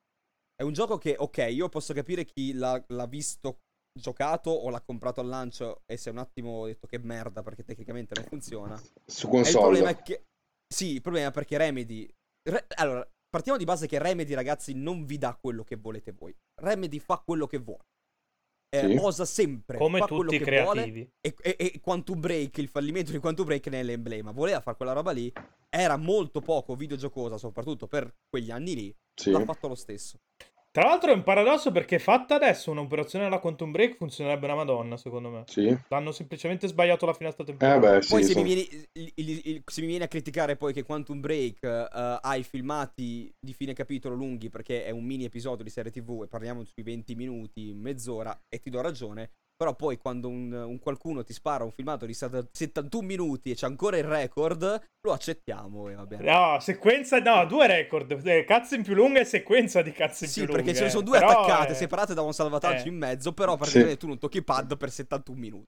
[0.56, 3.58] è un gioco che, ok, io posso capire chi l'ha, l'ha visto
[3.92, 7.64] giocato o l'ha comprato al lancio e si è un attimo detto che merda perché
[7.64, 8.76] tecnicamente non funziona.
[9.04, 9.88] Su E il problema console.
[9.90, 10.24] è che.
[10.72, 12.08] Sì, il problema è perché Remedy.
[12.48, 16.34] Re- Allora, partiamo di base che Remedy, ragazzi, non vi dà quello che volete voi.
[16.62, 17.84] Remedy fa quello che vuole.
[18.72, 18.96] Eh, Sì.
[19.00, 19.78] Osa sempre.
[19.78, 20.82] Come fa quello tutti i che vuole.
[20.82, 21.10] creativi.
[21.20, 24.30] E, e- e Quantum Break, il fallimento di Quantum Break ne è l'emblema.
[24.30, 25.32] Voleva fare quella roba lì.
[25.68, 28.96] Era molto poco videogiocosa, soprattutto per quegli anni lì.
[29.20, 29.32] Sì.
[29.32, 30.18] L'ha fatto lo stesso.
[30.72, 34.96] Tra l'altro è un paradosso perché fatta adesso un'operazione alla Quantum Break funzionerebbe una madonna,
[34.96, 35.42] secondo me.
[35.46, 35.76] Sì.
[35.88, 37.96] L'hanno semplicemente sbagliato la finestra Eh temporale.
[37.96, 38.10] beh, sì.
[38.12, 40.84] Poi se, sono- mi vieni, il- il- il- se mi vieni a criticare poi che
[40.84, 45.64] Quantum Break eh, ha i filmati di fine capitolo lunghi perché è un mini episodio
[45.64, 49.98] di serie tv e parliamo sui 20 minuti, mezz'ora e ti do ragione, però poi
[49.98, 54.04] quando un, un qualcuno ti spara un filmato di 71 minuti e c'è ancora il
[54.04, 54.62] record,
[55.06, 56.32] lo accettiamo e va bene.
[56.32, 58.10] No, sequenza, no, due record.
[58.26, 60.78] eh, Cazzo in più lunga e sequenza di cazzo in Sì, più perché lunghe.
[60.78, 62.88] ce ne sono due Però, attaccate, eh, separate da un salvataggio eh.
[62.88, 65.64] in mezzo, però praticamente tu non tocchi pad per 71 minuti.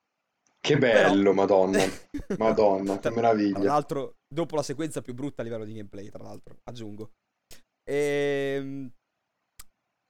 [0.59, 1.79] Che Però- bello, madonna.
[2.39, 3.59] Madonna, che meraviglia.
[3.61, 7.11] Tra l'altro, dopo la sequenza più brutta a livello di gameplay, tra l'altro, aggiungo.
[7.91, 8.91] Ehm...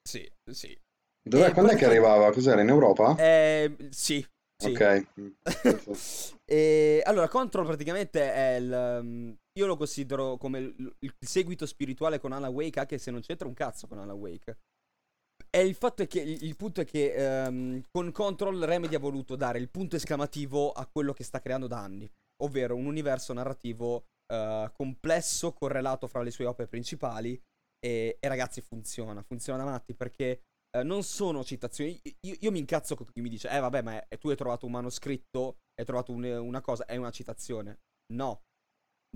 [0.09, 0.79] Sì, sì.
[1.23, 1.49] Dov'è?
[1.49, 2.33] eh, Quando è che arrivava?
[2.33, 2.61] Cos'era?
[2.61, 3.15] In Europa?
[3.19, 4.25] Ehm, sì,
[4.57, 4.71] sì.
[4.71, 5.07] Ok.
[6.45, 8.99] E, allora, Control praticamente è il...
[9.01, 13.23] um, io lo considero come il, il seguito spirituale con Alan Wake, anche se non
[13.23, 14.59] c'entra un cazzo con Alan Wake.
[15.49, 19.35] E il fatto è che, il, punto è che ehm, con Control Remedy ha voluto
[19.35, 22.11] dare il punto esclamativo a quello che sta creando da anni,
[22.43, 27.41] ovvero un universo narrativo eh, complesso, correlato fra le sue opere principali.
[27.79, 30.43] E, e ragazzi, funziona, funziona da matti perché
[30.77, 31.99] eh, non sono citazioni.
[32.27, 34.67] Io, io mi incazzo con chi mi dice, eh vabbè, ma è- tu hai trovato
[34.67, 37.81] un manoscritto, hai trovato un- una cosa, è una citazione.
[38.15, 38.43] No,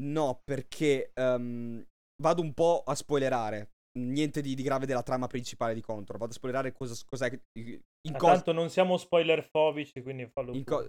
[0.01, 1.85] no, perché ehm,
[2.23, 3.71] vado un po' a spoilerare.
[3.99, 6.19] Niente di, di grave della trama principale di Control.
[6.19, 7.29] Vado a spoilerare cosa, cos'è.
[7.59, 8.35] In cosa.
[8.35, 10.87] Tanto non siamo spoiler fobici, quindi fallo co-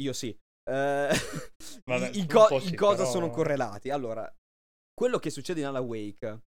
[0.00, 0.28] io sì.
[0.68, 1.08] Eh,
[1.84, 3.90] Vabbè, in, co- in sì, cosa però- sono correlati?
[3.90, 4.32] Allora,
[4.94, 6.42] quello che succede in Alan Wake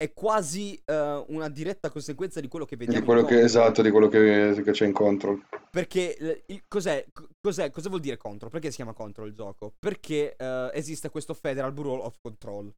[0.00, 3.90] è quasi eh, una diretta conseguenza di quello che vediamo Di quello che, esatto, di
[3.90, 5.44] quello che, che c'è in control.
[5.70, 8.50] Perché eh, il- cos'è, co- cos'è, cosa vuol dire Control?
[8.50, 9.74] Perché si chiama Control il gioco?
[9.78, 12.74] Perché eh, esiste questo Federal Bureau of Control,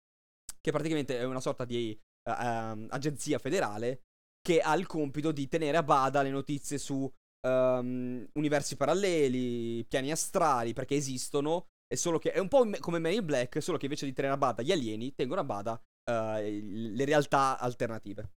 [0.60, 4.00] che praticamente è una sorta di eh, ehm, agenzia federale
[4.42, 7.08] che ha il compito di tenere a bada le notizie su
[7.46, 11.66] ehm, universi paralleli, piani astrali, perché esistono.
[11.86, 14.12] È solo che è un po' me- come Men in Black, solo che invece di
[14.12, 18.28] tenere a bada gli alieni, tengono a bada uh, le realtà alternative.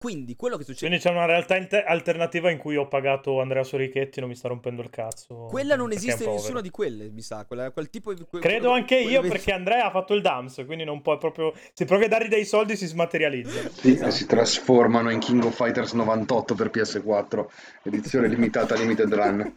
[0.00, 0.86] Quindi quello che succede.
[0.86, 4.34] Quindi c'è una realtà inter- alternativa in cui ho pagato Andrea Sorichetti e non mi
[4.34, 5.44] sta rompendo il cazzo.
[5.50, 7.44] Quella non esiste in nessuna di quelle, mi sa.
[7.44, 8.24] Quella, quel tipo di.
[8.24, 11.52] Que- Credo anche io perché Andrea ha fatto il DAMS, quindi non può proprio.
[11.74, 13.68] Se provi a dargli dei soldi si smaterializza.
[13.68, 14.10] Sì, esatto.
[14.10, 17.44] si trasformano in King of Fighters 98 per PS4,
[17.82, 19.54] edizione limitata Limited Run.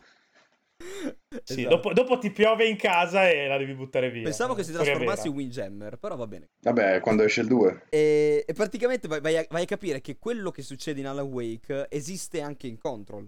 [1.44, 1.76] Sì, esatto.
[1.76, 4.24] dopo, dopo, ti piove in casa e la devi buttare via.
[4.24, 6.52] Pensavo che si trasformasse in Windjammer, però va bene.
[6.62, 7.88] Vabbè, quando esce il 2.
[7.90, 11.26] E, e praticamente vai, vai, a, vai, a, capire che quello che succede in Alan
[11.26, 13.28] Wake esiste anche in Control.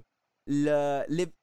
[0.51, 1.33] L, le,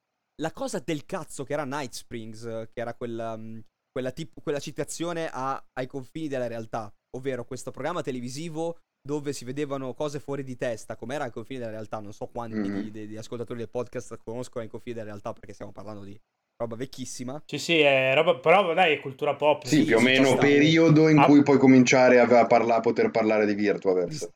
[0.40, 3.58] la cosa del cazzo che era Night Springs, che era quella, mm,
[3.90, 9.44] quella, tipo, quella citazione a, ai confini della realtà, ovvero questo programma televisivo dove si
[9.44, 11.98] vedevano cose fuori di testa, come era ai confini della realtà.
[11.98, 12.80] Non so quanti mm-hmm.
[12.80, 16.18] di, di, di, ascoltatori del podcast conoscono ai confini della realtà perché stiamo parlando di
[16.56, 17.42] roba vecchissima.
[17.44, 19.64] Sì, sì, è roba, però dai, è cultura pop.
[19.64, 21.26] Sì, sì più o meno periodo in ah.
[21.26, 24.30] cui puoi cominciare a, a parla- poter parlare di Virtuaverse.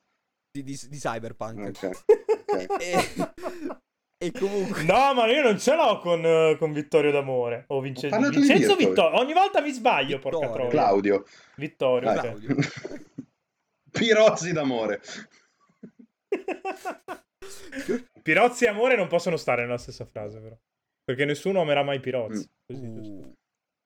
[0.51, 1.67] Di, di, di Cyberpunk.
[1.69, 1.91] Ok.
[2.47, 2.67] okay.
[2.81, 4.83] e, e, comunque...
[4.83, 7.67] No, ma io non ce l'ho con, con Vittorio d'Amore.
[7.69, 8.09] O Vince...
[8.09, 9.21] Vincenzo Vittorio.
[9.21, 10.39] Ogni volta mi sbaglio, Vittorio.
[10.39, 10.71] porca troia.
[10.71, 11.25] Claudio.
[11.55, 12.13] Vittorio.
[12.13, 12.57] Claudio.
[13.97, 15.01] Pirozzi d'amore.
[18.23, 20.57] Pirozzi e amore non possono stare nella stessa frase, però.
[21.05, 22.45] Perché nessuno amerà mai Pirozzi.
[22.73, 22.99] Mm.
[22.99, 23.33] Uh.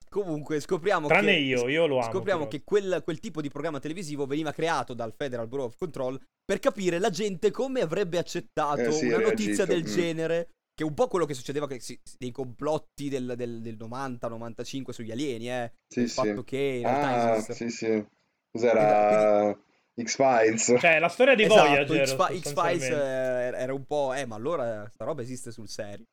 [0.08, 2.10] Comunque scopriamo Tranne che, io, io lo amo.
[2.10, 2.58] Scopriamo Pirozzi.
[2.58, 6.58] che quel, quel, tipo di programma televisivo veniva creato dal Federal Bureau of Control per
[6.58, 9.86] capire la gente come avrebbe accettato eh sì, una notizia del mm.
[9.86, 10.48] genere.
[10.74, 14.90] Che è un po' quello che succedeva che si, nei complotti del, del, del 90-95
[14.90, 15.72] sugli alieni, eh.
[15.86, 16.14] Sì, il sì.
[16.14, 18.06] fatto che in realtà ah, sì, sì.
[18.50, 19.42] Cos'era?
[19.42, 19.69] Quindi,
[20.02, 20.76] X-Files.
[20.78, 22.06] Cioè, la storia di esatto, Voyager.
[22.06, 24.12] X-Files, X-Files eh, era un po'...
[24.14, 26.06] Eh, ma allora sta roba esiste sul serio.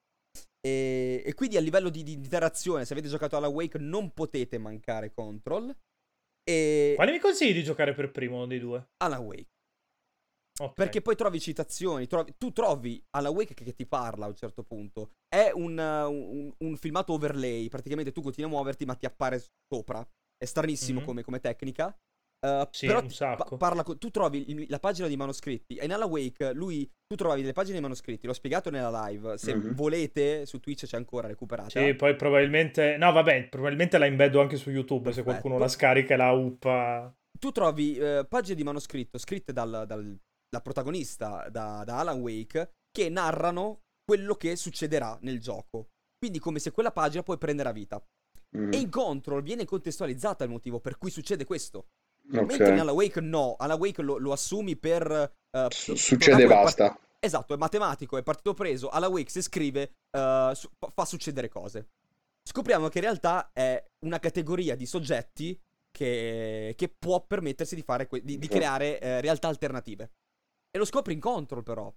[0.59, 4.57] E, e quindi a livello di, di, interazione, se avete giocato alla Wake, non potete
[4.57, 5.75] mancare Control.
[6.43, 6.93] E...
[6.95, 8.87] Quale mi consigli di giocare per primo dei due?
[8.97, 9.55] Alla Wake.
[10.59, 10.73] Okay.
[10.73, 14.35] Perché poi trovi citazioni, trovi, tu trovi alla Wake che, che, ti parla a un
[14.35, 15.11] certo punto.
[15.27, 20.05] È un, un, un, filmato overlay, praticamente tu continui a muoverti ma ti appare sopra.
[20.35, 21.07] È stranissimo mm-hmm.
[21.07, 21.95] come, come tecnica.
[22.39, 23.57] Uh, sì, però un sacco.
[23.57, 27.41] Pa- parla, tu trovi il, la pagina di manoscritti e nella Wake lui tu trovavi
[27.41, 29.73] le pagine di manoscritti l'ho spiegato nella live se mm-hmm.
[29.73, 34.55] volete su Twitch c'è ancora recuperata sì poi probabilmente no vabbè probabilmente la embeddo anche
[34.55, 35.25] su YouTube Perfetto.
[35.25, 39.85] se qualcuno la scarica e la uppa tu trovi uh, pagine di manoscritto scritte dal,
[39.87, 40.15] dal
[40.47, 45.87] da protagonista da, da Alan Wake che narrano quello che succederà nel gioco
[46.19, 47.99] quindi come se quella pagina poi prenderà vita
[48.55, 48.73] mm-hmm.
[48.73, 51.87] e in Control viene contestualizzata il motivo per cui succede questo
[52.29, 52.45] Okay.
[52.45, 55.33] Mentre in Alan Wake no, Alan Wake lo, lo assumi per...
[55.49, 56.87] Uh, Succede e basta.
[56.89, 58.89] Part- esatto, è matematico, è partito preso.
[58.89, 61.87] Alan Wake se scrive uh, su- fa succedere cose.
[62.43, 65.57] Scopriamo che in realtà è una categoria di soggetti
[65.89, 70.11] che, che può permettersi di, fare que- di, di creare uh, realtà alternative.
[70.69, 71.93] E lo scopri in control però.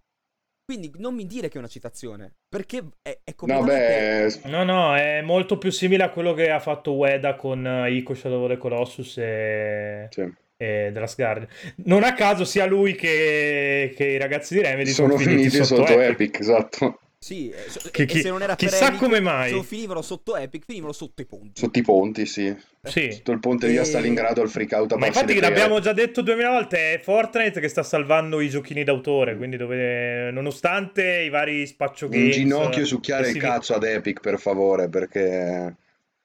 [0.70, 4.40] Quindi non mi dire che è una citazione, perché è, è completamente...
[4.44, 7.86] No, no, no, è molto più simile a quello che ha fatto Ueda con uh,
[7.90, 10.06] Ico Shadow of the Colossus e...
[10.10, 10.20] Sì.
[10.56, 11.48] e The Last Guardian.
[11.86, 15.64] Non a caso sia lui che, che i ragazzi di Remedy sono, sono finiti, finiti,
[15.64, 16.10] sotto, sotto Epic.
[16.12, 17.00] Epic, esatto.
[17.22, 17.52] Sì,
[17.90, 19.50] che, chi, se non era chissà Epic, come mai.
[19.50, 21.60] Se non finivano sotto Epic, finivano sotto i ponti.
[21.60, 22.56] Sotto i ponti, sì.
[22.82, 23.12] sì.
[23.12, 23.72] Sotto il ponte e...
[23.72, 27.68] via Stalingrado, il freak out Ma infatti l'abbiamo già detto duemila volte, è Fortnite che
[27.68, 32.36] sta salvando i giochini d'autore, quindi dove, nonostante i vari spaccio games...
[32.36, 35.76] Un ginocchio succhiare il cazzo ad Epic, per favore, perché...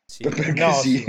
[0.05, 0.23] Sì.
[0.23, 1.03] Perché no, sì.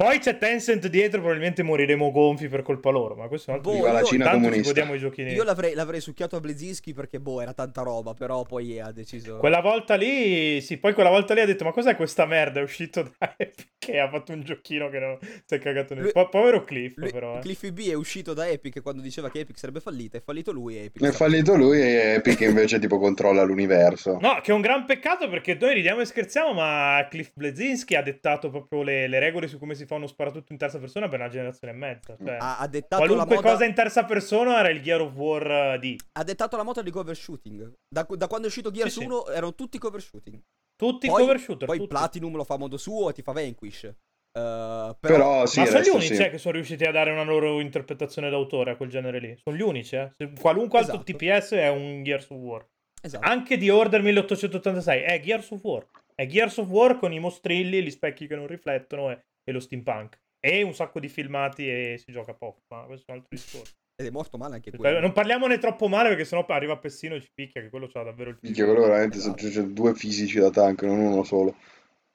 [0.00, 3.72] Poi c'è Tencent dietro, probabilmente moriremo gonfi per colpa loro, ma questo è un altro
[3.74, 4.94] boh, la Cina comunista.
[4.94, 5.32] i giochini.
[5.32, 9.36] Io l'avrei, l'avrei, succhiato a Blezinski perché, boh, era tanta roba, però poi ha deciso...
[9.36, 12.60] Quella volta lì, sì, poi quella volta lì ha detto, ma cos'è questa merda?
[12.60, 15.18] È uscito da Epic e ha fatto un giochino che non...
[15.20, 16.10] si è cagato nel...
[16.12, 17.38] Lui, povero Cliff, lui, però.
[17.38, 17.40] Eh.
[17.40, 20.76] Cliffy B è uscito da Epic quando diceva che Epic sarebbe fallita, è fallito lui
[20.76, 21.02] e Epic...
[21.02, 24.18] È fallito lui e Epic invece tipo controlla l'universo.
[24.20, 28.02] No, che è un gran peccato perché noi ridiamo e scherziamo, ma Cliff Blezinski ha
[28.02, 31.20] dettato proprio le, le regole su come si fa uno sparatutto in terza persona per
[31.20, 32.16] una generazione e mezza.
[32.16, 33.50] Cioè, ha, ha dettato qualunque moda...
[33.52, 35.96] cosa in terza persona era il Gear of War D.
[36.12, 37.72] Ha dettato la moda di cover shooting.
[37.88, 39.32] Da, da quando è uscito Gears sì, 1 sì.
[39.32, 40.40] erano tutti cover shooting.
[40.80, 41.66] Tutti poi, cover shooter.
[41.66, 41.90] Poi tutti.
[41.90, 43.82] Platinum lo fa a modo suo e ti fa Vanquish.
[43.82, 43.92] Uh,
[44.32, 46.22] però, però sì, ma sono gli unici sì.
[46.22, 49.36] eh, che sono riusciti a dare una loro interpretazione d'autore a quel genere lì.
[49.42, 50.14] Sono gli unici, eh.
[50.40, 51.12] Qualunque altro esatto.
[51.12, 52.66] TPS è un Gears of War.
[53.02, 53.26] Esatto.
[53.26, 55.86] Anche di Order 1886 è Gears of War.
[56.14, 59.60] È Gears of War con i mostrilli, gli specchi che non riflettono e, e lo
[59.60, 60.18] steampunk.
[60.38, 63.74] E un sacco di filmati e si gioca poco, ma questo è un altro discorso.
[64.00, 64.98] Ed è morto male anche quello.
[65.00, 68.30] Non parliamone troppo male perché sennò arriva Pessino e ci picchia, che quello c'ha davvero
[68.30, 68.64] il fisico.
[68.64, 69.46] quello veramente esatto.
[69.48, 71.54] c'è due fisici da tank, non uno solo.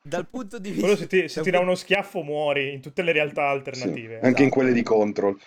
[0.01, 0.81] dal punto di vista...
[0.85, 4.15] Quello se ti, se ti dà uno schiaffo muori in tutte le realtà Sì, alternative.
[4.15, 4.49] Anche in Esatto.
[4.49, 5.39] quelle di Control.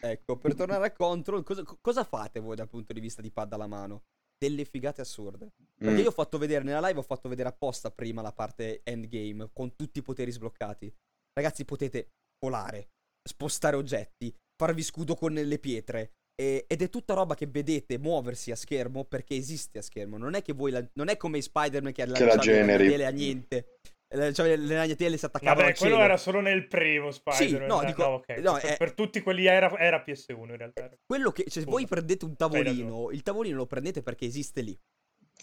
[0.00, 3.52] Ecco, per tornare a Control, cosa, cosa fate voi dal punto di vista di pad
[3.52, 4.02] alla mano?
[4.38, 5.52] Delle figate assurde.
[5.76, 5.98] Perché Mm.
[6.02, 9.74] io ho fatto vedere nella live, ho fatto vedere apposta prima la parte endgame con
[9.76, 10.92] tutti i poteri sbloccati.
[11.34, 12.08] Ragazzi, potete
[12.38, 12.88] volare,
[13.22, 16.10] spostare oggetti, farvi scudo con le pietre.
[16.38, 20.18] e- ed è tutta roba che vedete muoversi a schermo perché esiste a schermo.
[20.18, 22.76] Non è che voi la- non è come Spider-Man che, Che la generi.
[22.84, 23.78] ragnatele a niente.
[24.06, 26.04] Eh, Cioè, le ragnatele si attaccavano Vabbè, al quello cielo.
[26.04, 27.66] era solo nel primo Spider-Man.
[27.66, 28.28] no, eh, dico- ok.
[28.40, 30.90] no, per, è- per tutti quelli era, era PS1 in realtà.
[31.06, 31.94] Quello che, cioè, se voi Scusa.
[31.94, 34.78] prendete un tavolino, il tavolino lo prendete perché esiste lì.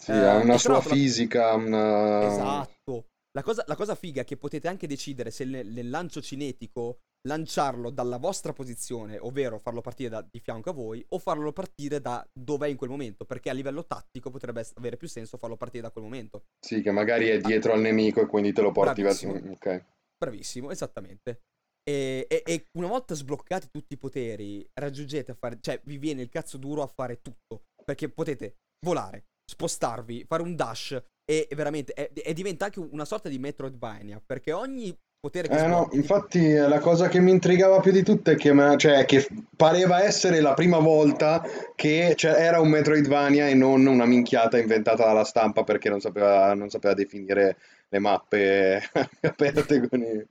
[0.00, 2.24] Sì, Eh, ha una sua l'altro la- fisica, una...
[2.24, 3.06] Esatto.
[3.32, 7.00] La cosa, la cosa figa è che potete anche decidere se nel, nel lancio cinetico
[7.26, 12.00] lanciarlo dalla vostra posizione, ovvero farlo partire da, di fianco a voi, o farlo partire
[12.00, 15.82] da dov'è in quel momento, perché a livello tattico potrebbe avere più senso farlo partire
[15.82, 16.44] da quel momento.
[16.64, 19.26] Sì, che magari è dietro al nemico e quindi te lo porti verso...
[19.26, 19.52] Bravissimo.
[19.54, 19.84] Ok.
[20.16, 21.40] Bravissimo, esattamente.
[21.82, 26.22] E, e- e una volta sbloccati tutti i poteri, raggiungete a fare, cioè vi viene
[26.22, 28.56] il cazzo duro a fare tutto, perché potete
[28.86, 34.22] volare, spostarvi, fare un dash e, veramente e, e diventa anche una sorta di Metroidvania,
[34.24, 38.02] perché ogni potere che Eh no, infatti eh, la cosa che mi intrigava più di
[38.02, 41.42] tutto è che, me- cioè, che pareva essere la prima volta
[41.74, 46.52] che cioè, era un Metroidvania e non una minchiata inventata dalla stampa perché non sapeva,
[46.52, 47.56] non sapeva definire
[47.88, 48.82] le mappe
[49.22, 50.26] aperte con i...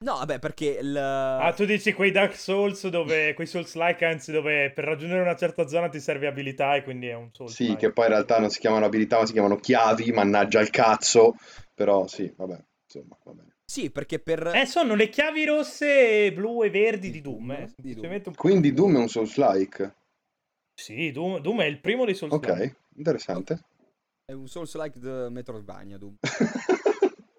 [0.00, 0.96] No, vabbè, perché il...
[0.96, 5.66] Ah, tu dici quei Dark Souls dove, quei Souls-like anzi dove per raggiungere una certa
[5.66, 7.52] zona ti serve abilità e quindi è un Souls.
[7.52, 10.70] Sì, che poi in realtà non si chiamano abilità ma si chiamano chiavi, mannaggia il
[10.70, 11.34] cazzo,
[11.74, 13.56] però sì, vabbè, insomma, va bene.
[13.70, 14.46] Sì, perché per...
[14.54, 17.50] Eh, sono le chiavi rosse, blu e verdi di Di Doom, Doom.
[17.50, 17.72] eh.
[17.76, 18.22] di Doom.
[18.24, 19.94] Un Quindi di Doom è un Souls-like?
[20.74, 22.32] Sì, Doom, Doom è il primo dei Souls.
[22.32, 23.64] Ok, interessante.
[24.24, 26.16] È un Souls-like the Metroidvania, Doom.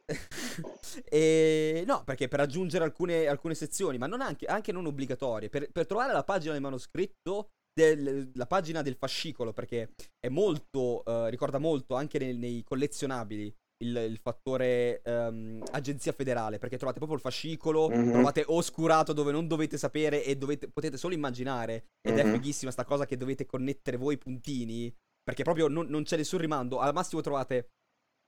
[1.10, 5.72] e no, perché per aggiungere alcune, alcune sezioni, ma non anche, anche non obbligatorie, per,
[5.72, 11.30] per trovare la pagina del manoscritto, del- la pagina del fascicolo, perché è molto, eh,
[11.32, 17.18] ricorda molto anche nei, nei collezionabili il, il fattore ehm, agenzia federale, perché trovate proprio
[17.18, 18.12] il fascicolo, Mhm.
[18.12, 22.34] trovate oscurato dove non dovete sapere e dovete, potete solo immaginare, ed è Mhm.
[22.34, 26.40] fighissima sta cosa che dovete connettere voi i puntini, perché proprio non, non c'è nessun
[26.40, 27.70] rimando, al massimo trovate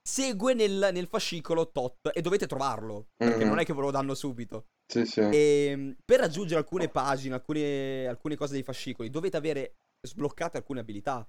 [0.07, 3.49] segue nel, nel fascicolo tot e dovete trovarlo, perché Mhm.
[3.49, 4.65] non è che ve lo danno subito.
[4.91, 5.19] Sì, sì.
[5.21, 11.25] E per raggiungere alcune pagine, alcune, alcune cose dei fascicoli, dovete avere sbloccate alcune abilità.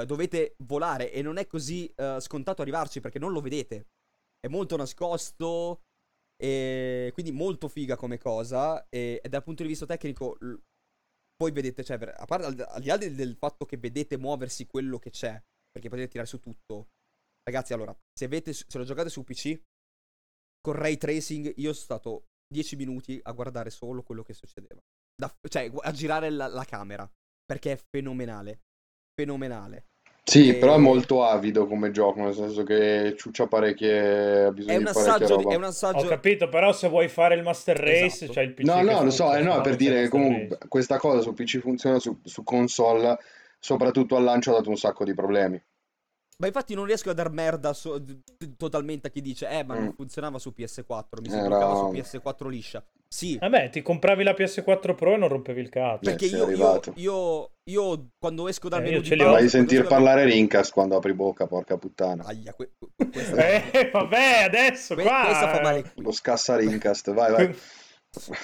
[0.00, 3.88] Eh, dovete volare e non è così eh, scontato arrivarci perché non lo vedete.
[4.40, 5.82] È molto nascosto.
[6.40, 8.86] E quindi molto figa come cosa.
[8.88, 10.54] E, e dal punto di vista tecnico, l-
[11.38, 14.66] voi vedete, cioè, a parte al, al di là del, del fatto che vedete muoversi
[14.66, 16.88] quello che c'è, perché potete tirare su tutto.
[17.42, 19.60] Ragazzi, allora, se, avete, se lo giocate su PC,
[20.60, 24.80] con ray tracing, io sono stato 10 minuti a guardare solo quello che succedeva.
[25.14, 27.10] Da- cioè, a girare la, la camera.
[27.44, 28.60] Perché è fenomenale.
[29.22, 29.86] Fenomenale.
[30.22, 34.52] Sì, E- però è molto avido come gioco, nel senso che ciuccia parecchie, ha È
[34.52, 35.54] bisogno un di parecchia assaggio, di- roba.
[35.54, 38.32] è un Ho assaggio capito, però se vuoi fare il Master Race, Esatto.
[38.34, 40.68] c'hai il PC No, no, lo so, eh, no, per c'è dire che comunque Race.
[40.68, 43.18] questa cosa su PC funziona, su, su console,
[43.58, 45.60] soprattutto al lancio ha dato un sacco di problemi.
[46.40, 48.00] Ma infatti non riesco a dar merda so-
[48.56, 49.90] totalmente a chi dice Eh ma non Mm.
[49.96, 54.32] funzionava su PS4 Mi si Era- bloccava su PS4 liscia Sì Vabbè, ti compravi la
[54.32, 56.00] PS4 Pro e non rompevi il cazzo.
[56.10, 59.24] Perché io, io, io, io quando esco dal Eh, menu di ce li ho.
[59.24, 62.24] pausa, Vai a quando sentir parlare Rincast quando apri bocca, porca puttana.
[62.26, 65.22] Aia, que- que- questa, Eh, vabbè, adesso que- qua...
[65.24, 67.56] questa fa male qui Lo scassa Rincast, vai, vai.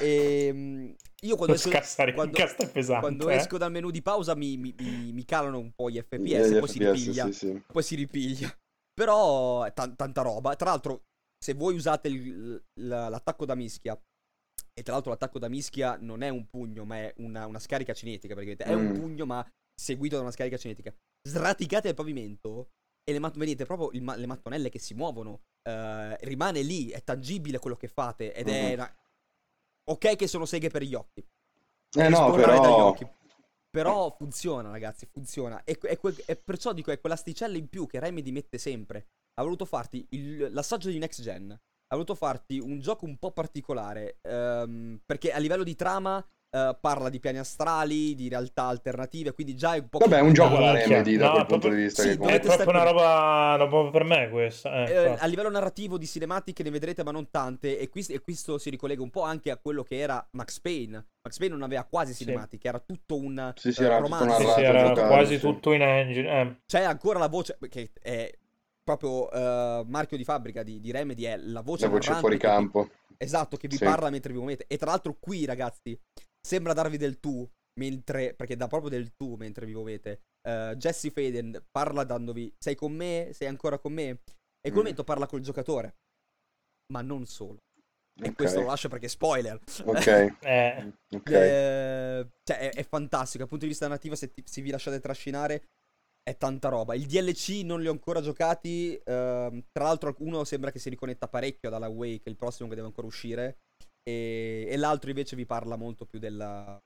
[0.01, 1.71] Ehm, Io quando Lo esco,
[2.15, 2.37] quando,
[2.73, 3.01] pesante.
[3.01, 3.37] quando eh.
[3.37, 6.57] esco dal menu di pausa mi, mi- mi- mi calano un po' gli FPS Gli
[6.57, 7.63] e poi si FPS, ripiglia sì, sì.
[7.73, 8.55] poi si ripiglia.
[8.93, 10.55] Però è tan- tanta roba.
[10.55, 11.05] Tra l'altro,
[11.43, 13.99] se voi usate il- la- l'attacco da mischia,
[14.77, 17.95] e tra l'altro l'attacco da mischia non è un pugno, ma è una, una scarica
[17.95, 18.95] cinetica, perché è un Mm.
[18.95, 20.93] pugno, ma seguito da una scarica cinetica.
[21.27, 22.71] Sraticate il pavimento
[23.05, 25.41] e le mat- vedete proprio ma- le mattonelle che si muovono.
[25.67, 28.35] eh, rimane lì, è tangibile quello che fate.
[28.35, 28.73] Ed è Mhm.
[28.75, 28.97] una-
[29.89, 31.27] Ok, che sono seghe per gli occhi.
[31.97, 32.87] Eh no, Sborrare dagli però...
[32.89, 33.09] occhi.
[33.71, 35.65] Però funziona, ragazzi, funziona.
[35.65, 39.07] E, e que- e perciò dico, è quell'asticella in più che Remedy mette sempre.
[39.39, 41.59] Ha voluto farti il- l'assaggio di next gen.
[41.95, 44.17] Ha voluto farti un gioco un po' particolare.
[44.23, 49.33] ehm, perché a livello di trama eh, parla di piani astrali, di realtà alternative.
[49.33, 49.99] Quindi già è un po'.
[49.99, 50.73] Vabbè, è un gioco alla.
[50.73, 52.03] Remedy da No, quel proprio- punto di vista.
[52.03, 53.03] sì, che È proprio una roba,
[53.55, 54.85] una roba per me questa.
[54.87, 57.79] Eh, Eh, a livello narrativo di cinematiche ne vedrete, ma non tante.
[57.79, 61.05] E, qui- e questo si ricollega un po' anche a quello che era Max Payne.
[61.23, 62.25] Max Payne non aveva quasi Sì.
[62.25, 64.37] cinematiche, era tutto un Sì, sì, eh, era tutto romanzo.
[64.41, 65.41] Sì, sì, narrato, era quasi sì.
[65.41, 66.41] tutto in engine.
[66.41, 66.57] eh.
[66.67, 68.33] C'è ancora la voce che è
[68.89, 72.47] proprio eh, marchio di fabbrica di, di Remedy è la voce La voce fuori che
[72.47, 72.91] vi- campo.
[73.17, 73.85] esatto, che vi Sì.
[73.85, 74.67] parla mentre vi muovete.
[74.69, 75.99] E tra l'altro qui, ragazzi,
[76.47, 77.49] sembra darvi del tu,
[77.81, 80.21] mentre, perché dà proprio del tu mentre vi muovete.
[80.47, 83.31] Eh, Jesse Faden parla dandovi, sei con me?
[83.33, 84.03] Sei ancora con me?
[84.03, 84.19] E in
[84.61, 84.77] quel Mm.
[84.77, 85.97] momento parla col giocatore.
[86.93, 87.57] Ma non solo.
[88.23, 88.35] E Ok.
[88.37, 89.59] questo lo lascio perché spoiler.
[89.85, 90.37] Ok.
[90.45, 91.31] Eh, Ok.
[91.31, 93.39] Eh, cioè, è, è fantastico.
[93.39, 95.65] Dal punto di vista narrativo, se, ti- se vi lasciate trascinare,
[96.25, 96.95] è tanta roba.
[96.95, 98.97] Il DLC non li ho ancora giocati.
[98.97, 102.89] ehm, tra l'altro, uno sembra che si riconnetta parecchio dalla è il prossimo che deve
[102.89, 103.59] ancora uscire.
[104.03, 106.83] E, e l'altro invece vi parla molto più della.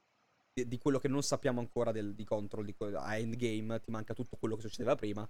[0.52, 2.64] Di, di quello che non sappiamo ancora del- di Control.
[2.64, 5.28] Di, a Endgame ti manca tutto quello che succedeva prima.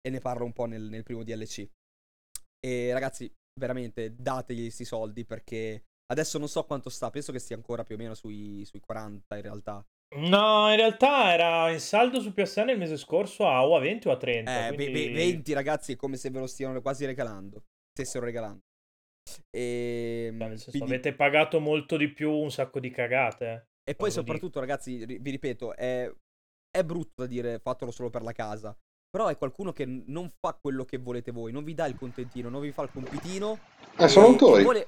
[0.00, 1.68] E ne parlo un po' nel, nel primo DLC.
[2.58, 3.30] E ragazzi,
[3.60, 7.10] veramente dategli questi soldi perché adesso non so quanto sta.
[7.10, 9.84] Penso che stia ancora più o meno sui, sui 40 in realtà.
[10.16, 14.08] No, in realtà era in saldo su PSN il mese scorso a o a 20
[14.08, 14.68] o a 30.
[14.68, 14.92] Eh, quindi...
[15.08, 17.64] ve- 20 ragazzi è come se ve lo stiano quasi regalando.
[17.92, 18.60] Stessero regalando.
[19.50, 23.44] E, Cioè, nel senso, avete pagato molto di più un sacco di cagate.
[23.46, 23.90] eh.
[23.90, 24.20] e poi lo dico.
[24.26, 26.10] soprattutto ragazzi, vi ripeto, è,
[26.70, 28.76] è brutto da dire fatelo solo per la casa.
[29.10, 32.48] Però è qualcuno che non fa quello che volete voi, non vi dà il contentino,
[32.48, 33.58] non vi fa il compitino.
[33.98, 34.62] Eh, sono e- e autori.
[34.62, 34.86] vuole-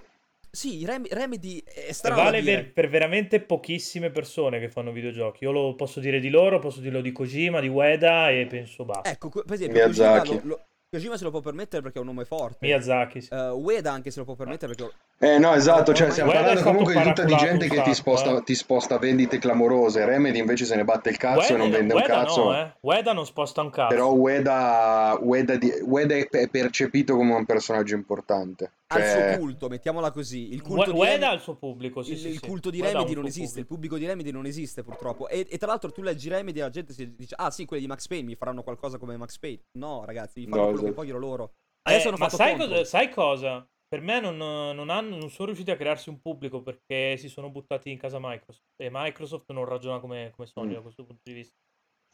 [0.55, 5.44] Sì, Rem- Remedy è E strano vale per, per veramente pochissime persone che fanno videogiochi.
[5.44, 9.09] Io lo posso dire di loro, posso dirlo di Kojima, di Ueda e penso basta.
[9.11, 10.34] Ecco, per esempio, Kojima, Miyazaki.
[10.34, 12.59] lo- lo- Kojima se lo può permettere perché è un nome forte.
[12.61, 13.22] Miyazaki.
[13.22, 13.32] sì.
[13.32, 16.62] Eh, Ueda anche se lo può permettere perché Eh no, esatto, cioè stiamo parlando è
[16.62, 18.42] comunque di tutta di gente un che ti sposta, eh.
[18.42, 20.05] ti sposta vendite clamorose.
[20.05, 22.44] Remedy invece se ne batte il cazzo e non Ueda- vende un Ueda cazzo.
[22.44, 22.72] no, eh.
[22.80, 23.88] Ueda non sposta un cazzo.
[23.94, 28.72] Però Ueda, Ueda, di- Ueda è è percepito come un personaggio importante.
[28.93, 30.53] Ha il Cioè, suo culto, mettiamola così.
[30.53, 32.47] Il culto di Ueda Remedy- ha il suo pubblico, sì, il, sì, il sì.
[32.47, 33.95] culto di ha un Remedy non suo esiste, il pubblico.
[33.95, 35.28] pubblico di Remedy non esiste purtroppo.
[35.28, 37.82] E, e tra l'altro tu leggi Remedy e la gente si dice, ah sì, quelli
[37.82, 39.62] di Max Payne mi faranno qualcosa come Max Payne.
[39.78, 41.01] No ragazzi, vi fanno No, quello che esatto.
[41.03, 41.45] vogliono loro.
[41.88, 43.66] Eh, Adesso hanno ma fatto sai cosa, sai cosa?
[43.88, 47.51] Per me non, non hanno- non sono riusciti a crearsi un pubblico perché si sono
[47.51, 48.64] buttati in casa Microsoft.
[48.82, 50.74] E Microsoft non ragiona come, come Sony Mm.
[50.74, 51.55] da questo punto di vista.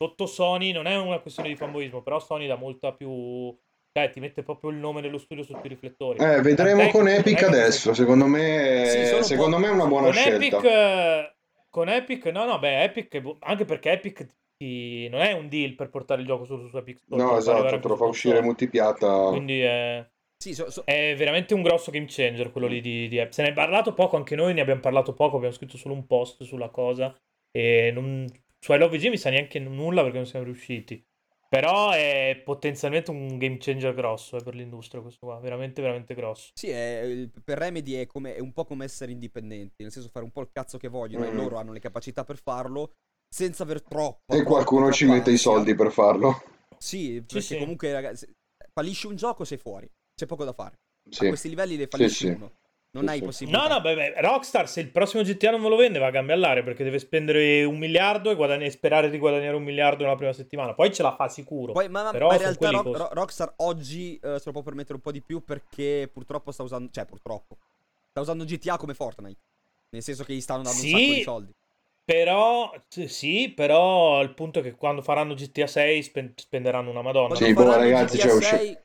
[0.00, 3.56] Sotto Sony non è una questione di fanboismo, però Sony dà molta più...
[3.98, 6.18] Cioè, ti mette proprio il nome dello studio sotto i riflettori.
[6.18, 7.94] eh, vedremo Tant'è con Epic che- adesso.
[7.94, 10.56] Secondo me, Sì, secondo po'- me è una buona con scelta.
[10.58, 11.34] Epic,
[11.70, 14.26] con Epic, no, no, beh, Epic, anche perché Epic
[14.56, 17.78] ti- non è un deal per portare il gioco solo su Epic Store, No, esatto,
[17.80, 19.28] te lo fa uscire multipiatta.
[19.30, 20.06] Quindi è,
[20.40, 23.34] Sì, so- so- è veramente un grosso game changer quello lì di, di Epic.
[23.34, 26.06] Se ne è parlato poco, anche noi ne abbiamo parlato poco, abbiamo scritto solo un
[26.06, 27.12] post sulla cosa
[27.50, 28.24] e non,
[28.58, 31.04] su I Love VG mi sa neanche nulla perché non siamo riusciti.
[31.48, 36.50] Però è potenzialmente un game changer grosso eh, per l'industria questo qua, veramente veramente grosso.
[36.54, 40.10] sì, è- il- per Remedy è, come- è un po' come essere indipendenti, nel senso
[40.12, 41.36] fare un po' il cazzo che vogliono e Mm.
[41.36, 42.92] loro hanno le capacità per farlo
[43.34, 44.34] senza aver troppo.
[44.34, 46.42] E qualcuno ci mette i soldi per farlo.
[46.76, 47.58] Sì, perché sì.
[47.58, 48.30] comunque ragazzi,
[48.72, 50.74] fallisci un gioco sei fuori, c'è poco da fare.
[51.10, 51.24] Sì.
[51.24, 52.32] A questi livelli le fallisci sì.
[52.32, 52.52] uno.
[52.90, 53.68] Non hai possibilità.
[53.68, 56.10] No, no, beh, beh, Rockstar se il prossimo GTA non me lo vende va a
[56.10, 60.04] gambe all'aria perché deve spendere un miliardo e, guadagn- e sperare di guadagnare un miliardo
[60.04, 60.72] nella prima settimana.
[60.74, 61.72] Poi ce la fa sicuro.
[61.72, 62.98] Poi, ma, ma- Però ma in realtà Rock- costi.
[62.98, 66.62] Ro- Rockstar oggi eh, se lo può permettere un po' di più perché purtroppo sta
[66.62, 67.58] usando, cioè purtroppo,
[68.08, 69.38] sta usando GTA come Fortnite.
[69.90, 70.92] Nel senso che gli stanno dando Sì.
[70.92, 71.52] un sacco di soldi.
[72.04, 77.34] Però, sì, però il punto è che quando faranno GTA 6 spen- spenderanno una madonna.
[77.34, 78.78] Sì, Quando boh, faranno ragazzi, GTA cioè, usci- 6, È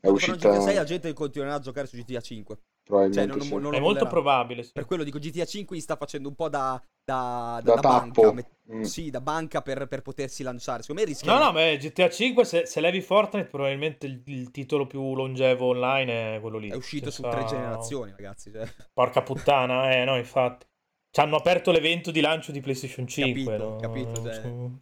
[0.00, 2.56] faranno GTA 6 la uscita gente continuerà a giocare su GTA 5.
[2.88, 3.52] Probabilmente Cioè, non- sì.
[3.52, 4.72] non- non- È molto probabile, sì.
[4.72, 8.20] Per quello dico GTA 5 gli sta facendo un po' da, da, Da banca.
[8.20, 8.32] tappo.
[8.32, 8.82] met- Mm.
[8.82, 10.82] Sì, da banca per, per potersi lanciare.
[10.82, 11.32] Secondo me rischia.
[11.32, 15.68] No, no, beh, GTA 5 se, se levi Fortnite probabilmente il, il titolo più longevo
[15.68, 16.68] online è quello lì.
[16.68, 18.50] È uscito su senza- tre generazioni, ragazzi.
[18.52, 18.66] Cioè.
[18.92, 20.66] Porca puttana, eh, no, infatti.
[21.10, 23.42] Ci hanno aperto l'evento di lancio di PlayStation 5.
[23.56, 23.76] Capito, no?
[23.76, 24.78] capito, cioè, Su-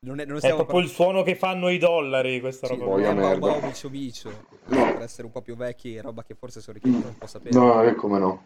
[0.00, 2.84] Non è, non È proprio il suono che fanno i dollari, questa Sì, roba.
[2.84, 3.52] Boia merda.
[3.52, 4.30] un po' bicio bicio
[4.68, 7.58] per essere un po' più vecchi è roba che forse sono richiesti un po' sapere
[7.58, 8.44] No, eh, come no.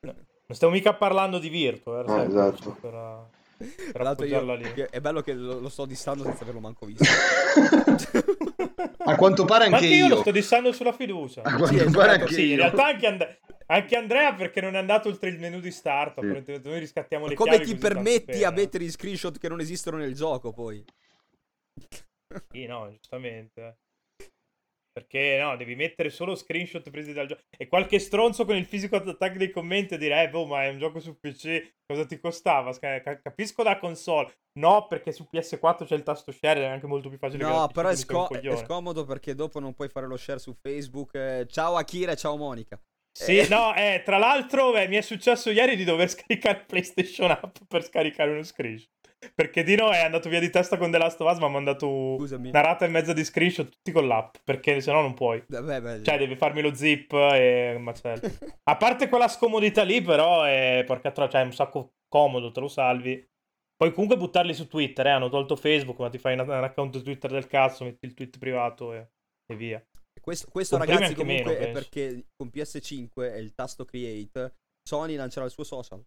[0.00, 0.16] Non
[0.56, 2.70] stiamo mica parlando di Virtua, eh, sai, esatto.
[2.80, 4.86] Per, per tra l'altro io, appoggiarla lì.
[4.90, 7.04] è bello che lo, lo sto distando senza averlo manco visto
[9.06, 10.20] A quanto pare anche anche io lo io.
[10.22, 11.42] sto dissando sulla fiducia.
[11.42, 12.56] A quanto Sì, pare esatto, anche Sì, in io.
[12.56, 16.20] realtà anche, And- anche Andrea perché non è andato oltre il menu di start.
[16.20, 16.60] Sì.
[16.62, 20.14] Noi riscattiamo le come ti permetti per- a mettere i screenshot che non esistono nel
[20.14, 20.84] gioco poi
[22.50, 23.78] Sì, no, giustamente.
[24.92, 27.42] Perché no, devi mettere solo screenshot presi dal gioco.
[27.56, 30.78] E qualche stronzo con il fisico attack dei commenti dirà, eh, boh, ma è un
[30.78, 32.72] gioco su PC, cosa ti costava?
[32.78, 34.32] Capisco da console.
[34.56, 37.88] No, perché su PS4 c'è il tasto share, è anche molto più facile no però
[37.88, 41.74] è, sco- è scomodo perché dopo non puoi fare lo share su Facebook eh, ciao
[41.74, 42.80] Akira ciao Monica
[43.16, 43.46] Sì, Eh.
[43.48, 47.84] no, eh, tra l'altro beh, mi è successo ieri di dover scaricare PlayStation App per
[47.84, 48.90] scaricare uno screenshot.
[49.34, 52.16] Perché Dino è andato via di testa con The Last of Us, ma ha mandato
[52.18, 52.50] Scusami.
[52.50, 55.42] una rata e mezza di screenshot tutti con l'app, perché sennò non puoi.
[55.48, 58.20] Vabbè, beh, Cioè, devi farmi lo zip e macello.
[58.64, 62.60] A parte quella scomodità lì, però, è porca troia, cioè, è un sacco comodo, te
[62.60, 63.26] lo salvi.
[63.76, 67.02] Puoi comunque buttarli su Twitter, eh, hanno tolto Facebook, ma ti fai un, un account
[67.02, 69.08] Twitter del cazzo, metti il tweet privato e,
[69.46, 69.82] e via.
[70.24, 71.72] Questo, questo ragazzi comunque meno, è penso.
[71.74, 76.02] perché con PS5 e il tasto create Sony lancerà il suo social.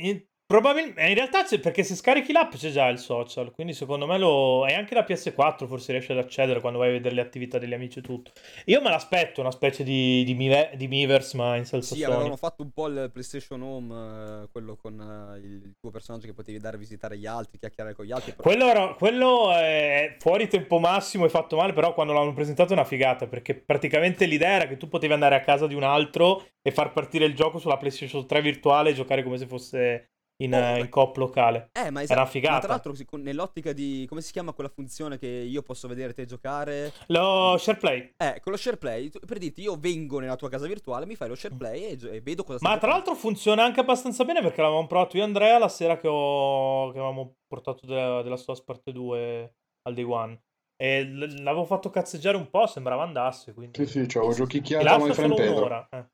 [0.00, 4.06] In, probabilmente, in realtà c'è, perché se scarichi l'app c'è già il social, quindi secondo
[4.06, 4.66] me lo...
[4.66, 7.74] E anche la PS4 forse riesce ad accedere quando vai a vedere le attività degli
[7.74, 8.32] amici e tutto.
[8.64, 12.14] Io me l'aspetto, una specie di, di, Mive- di Miiverse, ma in salsa Sì, Sony.
[12.14, 16.26] avevano fatto un po' il PlayStation Home, eh, quello con eh, il, il tuo personaggio
[16.26, 18.32] che potevi dare a visitare gli altri, chiacchierare con gli altri.
[18.32, 22.70] però- Quello, era- quello è fuori tempo massimo e fatto male, però quando l'hanno presentato
[22.70, 25.82] è una figata, perché praticamente l'idea era che tu potevi andare a casa di un
[25.82, 30.08] altro e far partire il gioco sulla PlayStation 3 virtuale e giocare come se fosse
[30.40, 31.70] in, Oh, eh, in coop locale.
[31.72, 32.58] Eh, ma, Era una ma figata.
[32.60, 36.92] tra l'altro, nell'ottica di come si chiama quella funzione che io posso vedere te giocare?
[37.06, 38.14] Lo SharePlay.
[38.16, 41.28] Eh, con lo share play, per dirti, io vengo nella tua casa virtuale, mi fai
[41.28, 42.94] lo share play e, e vedo cosa stai Ma tra giocando.
[42.94, 46.90] l'altro funziona anche abbastanza bene perché l'avevamo provato io e Andrea la sera che, ho...
[46.92, 50.40] che avevamo portato della, della Parte 2 al day one.
[50.80, 53.52] E l'avevo fatto cazzeggiare un po', sembrava andasse.
[53.52, 53.84] Quindi...
[53.84, 55.56] Sì, sì, ci avevo E giochicchiato a my l'altro friend solo Pedro.
[55.66, 55.88] un'ora.
[55.90, 56.06] Eh.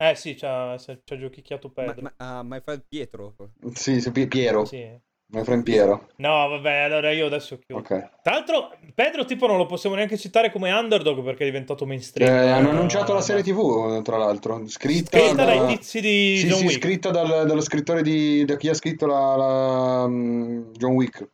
[0.00, 2.02] Eh sì, c'ha, c'ha c'ha giochicchiato Ma, Pedro.
[2.02, 3.34] ma, ah, my friend Pietro.
[3.74, 4.88] Sì, sì, Pi- Piero, Sì.
[5.32, 6.06] my friend Piero.
[6.18, 7.80] No, vabbè, allora io adesso chiudo.
[7.80, 8.10] Ok.
[8.22, 12.32] Tra l'altro, Pedro tipo non lo possiamo neanche citare come underdog perché è diventato mainstream.
[12.32, 16.00] Eh, hanno Eh, annunciato la serie ma- TV, tra l'altro, scritta, Scritta da- dai tizi
[16.00, 16.78] di Sì, John sì, Wick.
[16.80, 21.28] scritta dal- dallo scrittore di da chi ha scritto la, la, mm, John Wick.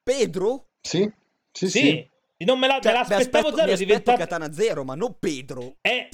[0.00, 0.66] Pedro?
[0.80, 1.10] Sì,
[1.50, 2.10] sì, Sì, sì.
[2.44, 4.18] Non me, la, Cioè, me mi l'aspettavo aspetto, zero, mi diventato...
[4.18, 5.76] Katana Zero, ma non Pedro.
[5.80, 6.08] Eh,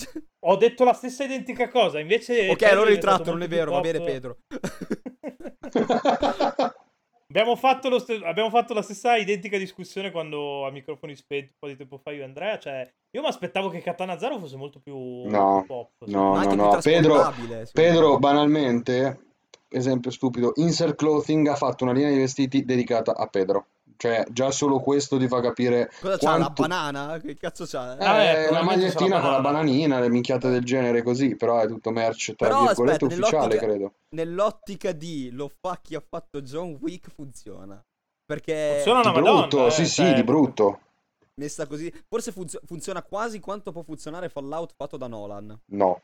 [0.46, 2.48] ho detto la stessa identica cosa, invece...
[2.48, 4.02] ok, allora ritratto, non è vero, va bene.
[4.02, 4.38] Pedro.
[7.30, 11.58] Abbiamo fatto, lo st- abbiamo fatto la stessa identica discussione quando a microfoni spenti un
[11.60, 14.56] po' di tempo fa io e Andrea, cioè io mi aspettavo che Katana Zero fosse
[14.56, 15.90] molto più, No, più pop.
[16.06, 16.78] no, no, no.
[16.82, 17.32] Pedro,
[17.72, 18.18] Pedro, me.
[18.18, 19.20] banalmente,
[19.68, 23.66] esempio stupido, Insert Clothing ha fatto una linea di vestiti dedicata a Pedro.
[24.00, 26.62] Cioè, già solo questo ti fa capire Cosa c'ha, la quanto...
[26.62, 27.18] banana?
[27.18, 27.98] Che cazzo c'ha?
[27.98, 31.66] Eh, eh, la magliettina sarà con la bananina, le minchiate del genere così, però è
[31.66, 33.92] tutto merch, tra Però virgolette, aspetta, ufficiale, credo.
[34.16, 37.78] nell'ottica di lo fa chi ha fatto John Wick funziona.
[38.24, 40.80] Perché Funziona Di una madonna, brutto, eh, sì, sì, cioè, di brutto.
[41.34, 45.60] messa così, forse funzio- funziona quasi quanto può funzionare Fallout fatto da Nolan.
[45.66, 46.00] No.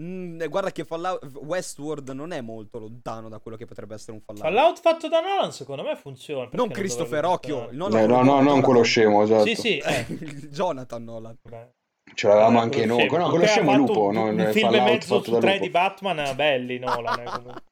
[0.00, 4.12] Mm, eh, guarda che Fallout Westworld non è molto lontano da quello che potrebbe essere
[4.12, 4.44] un Fallout.
[4.46, 6.48] Fallout fatto da Nolan secondo me funziona.
[6.52, 9.44] non Christopher Occhio, il Eh, no, quello no, buono, non quello scemo, esatto.
[9.44, 10.06] Sì, sì, eh.
[10.48, 11.36] Jonathan Nolan.
[11.42, 11.70] vabbè.
[12.14, 13.06] Ce l'avevamo Eh, anche noi.
[13.06, 15.30] No, quello scemo è lupo, un, non un il film e Fallout mezzo fatto su
[15.32, 17.62] da tre di Batman eh, belli Nolan eh, comunque.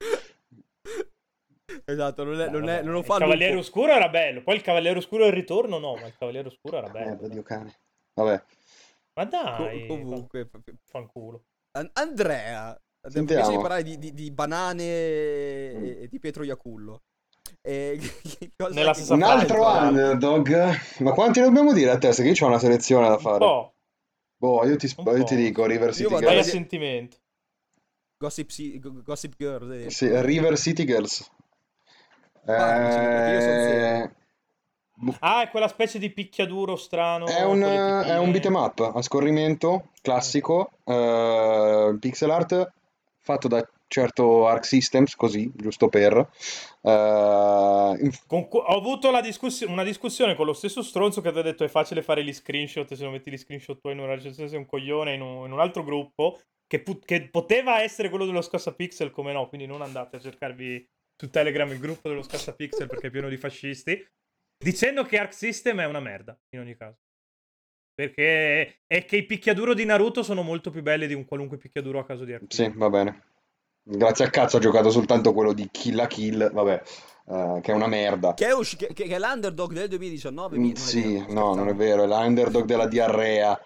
[1.88, 3.64] Esatto, non, è, Beh, non, è, non lo il fa Cavaliere lupo.
[3.64, 6.78] Oscuro era bello poi il Cavaliere Oscuro e il ritorno no ma il Cavaliere Oscuro
[6.78, 7.78] era bello Merda, Dio cane.
[8.14, 8.42] Vabbè.
[9.16, 9.28] Ma Co-
[9.64, 10.48] dai comunque,
[10.84, 13.30] fanculo An- Andrea, Sentiamo.
[13.30, 17.02] invece di parlare di, di- di banane e, e di Pietro Iacullo.
[17.62, 17.98] E,
[18.38, 20.78] che cosa Nella che- stessa Un altro underdog.
[20.98, 22.22] Ma quanti dobbiamo dire a testa?
[22.22, 23.38] Che io ho una selezione da un fare.
[23.38, 23.74] po'
[24.38, 26.50] Boh, io ti, un io ti dico River City vado vai a a Girls.
[26.50, 27.16] sentimento
[28.18, 29.72] Gossip, Si- Go- Gossip Girl.
[29.72, 29.90] eh.
[29.90, 31.30] Sì, River City Girls.
[32.44, 34.14] Perché io sono zero.
[34.98, 38.54] Eh, bu- ah è quella specie di picchiaduro strano È un, le è un beat'em
[38.54, 42.72] up a scorrimento classico, eh, pixel art
[43.20, 46.16] fatto da certo Arc Systems, così, giusto per.
[46.82, 51.38] eh, in- Con ho avuto la discuss- una discussione con lo stesso stronzo che ti
[51.38, 54.14] ha detto è facile fare gli screenshot se non metti gli screenshot tu in una
[54.14, 58.08] recensione sei un coglione in un, in un altro gruppo che, pu- che poteva essere
[58.08, 62.22] quello dello Scassapixel come no quindi non andate a cercarvi su Telegram il gruppo dello
[62.22, 64.04] Scassapixel perché è pieno di fascisti
[64.58, 66.98] dicendo che Arc System è una merda in ogni caso
[67.94, 71.98] perché è che i picchiaduro di Naruto sono molto più belli di un qualunque picchiaduro
[71.98, 73.22] a caso di Arc sì, va bene.
[73.88, 76.82] Grazie a cazzo ho giocato soltanto quello di Kill la Kill, vabbè,
[77.28, 78.34] eh, che è una merda.
[78.34, 80.58] Che è, usci- che, che è l'underdog del 2019.
[80.58, 83.58] Mm, Sì, no, non è vero, è l'underdog della diarrea.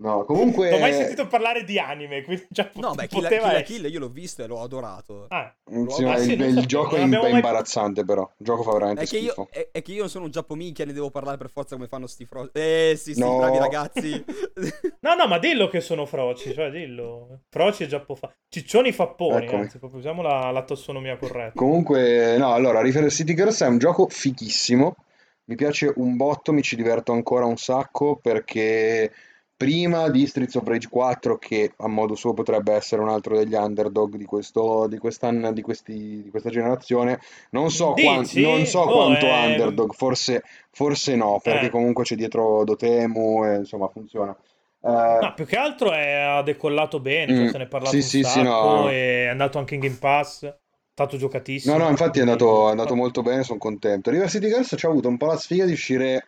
[0.00, 0.70] No, comunque...
[0.70, 3.58] non ho mai sentito parlare di anime quindi già No, beh, Kill, poteva Kill la
[3.58, 5.26] essere Kill io l'ho visto e l'ho adorato.
[5.28, 8.62] ah, Mm, sì, ma Ah, sì, il, il gioco è, mai- imbarazzante però, il gioco
[8.62, 9.48] fa veramente È che, io, schifo.
[9.50, 12.06] è, è che io non sono un giappominchia, ne devo parlare per forza come fanno
[12.06, 12.48] sti fro...
[12.52, 13.36] Eh sì, sì, No.
[13.36, 14.24] bravi ragazzi.
[15.00, 17.40] No, no, ma dillo che sono froci, cioè dillo.
[17.50, 18.32] Froci e giappofa.
[18.48, 19.62] Ciccioni fapponi, Eccomi.
[19.62, 21.52] anzi, proprio usiamo la, la tassonomia corretta.
[21.58, 24.96] Comunque, no, allora, River City Girls è un gioco fighissimo.
[25.44, 29.12] Mi piace un botto, mi ci diverto ancora un sacco perché
[29.58, 33.54] prima di Streets of Rage 4 che a modo suo potrebbe essere un altro degli
[33.54, 37.20] underdog di, questo, di, quest'anno, di, questi, di questa generazione.
[37.50, 41.70] Non so, quan- non so Boh, quanto eh, underdog, forse, forse no, perché Eh.
[41.70, 44.36] comunque c'è dietro Dotemu e insomma funziona.
[44.80, 47.90] Eh, No, più che altro è, ha decollato bene, cioè Mm, se ne è parlato
[47.90, 48.88] sì, un sì, sì, no.
[48.88, 50.56] è andato anche in Game Pass, è
[50.92, 51.76] stato giocatissimo.
[51.76, 54.10] No, no, infatti è andato, è andato molto bene, sono contento.
[54.10, 56.26] River City Girls ci ha avuto un po' la sfiga di uscire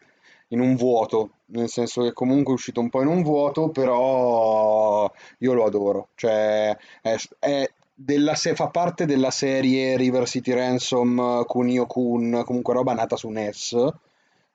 [0.53, 5.11] in un vuoto, nel senso che comunque è uscito un po' in un vuoto, però
[5.39, 6.09] io lo adoro.
[6.15, 12.75] Cioè, è, è della, se fa parte della serie River City Ransom, Kunio Kun, comunque
[12.75, 13.77] roba nata su NES,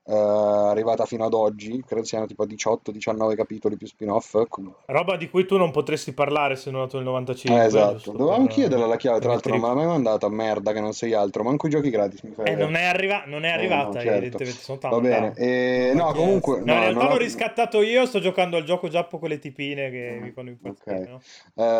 [0.08, 4.44] eh, arrivata fino ad oggi, credo siano tipo 18-19 capitoli più spin-off.
[4.48, 7.62] com- Roba di cui tu non potresti parlare se non nato nel 95.
[7.62, 10.72] Eh, esatto, dovevamo per- chiederla la chiave, tra l'altro non me l'ha mai mandata, merda
[10.74, 13.44] che non sei altro, manco i giochi gratis mi fai Eh, non è, arriva- non
[13.46, 14.10] è Eh, no, arrivata, certo.
[14.12, 14.60] evidentemente.
[14.62, 15.46] Sono Va tanto bene, lontano.
[15.48, 16.72] e, Non no, comunque, chiesto.
[16.72, 19.40] No, in no, realtà non l'ho riscattato io, sto giocando al gioco giappo con le
[19.40, 21.22] tipine che mi fanno impazzire, no?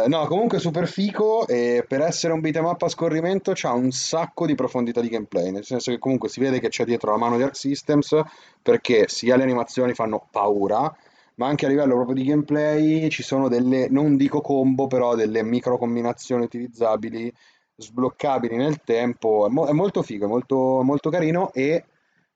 [0.04, 3.92] Eh, no, comunque super fico e per essere un beat'em up a scorrimento c'ha un
[3.92, 7.18] sacco di profondità di gameplay, nel senso che comunque si vede che c'è dietro la
[7.18, 8.15] mano di Arc Systems
[8.62, 10.94] perché sia le animazioni fanno paura,
[11.36, 15.44] ma anche a livello proprio di gameplay ci sono delle, non dico combo, però delle
[15.44, 17.32] micro combinazioni utilizzabili,
[17.76, 21.84] sbloccabili nel tempo, è, mo- è molto figo, è molto, molto carino e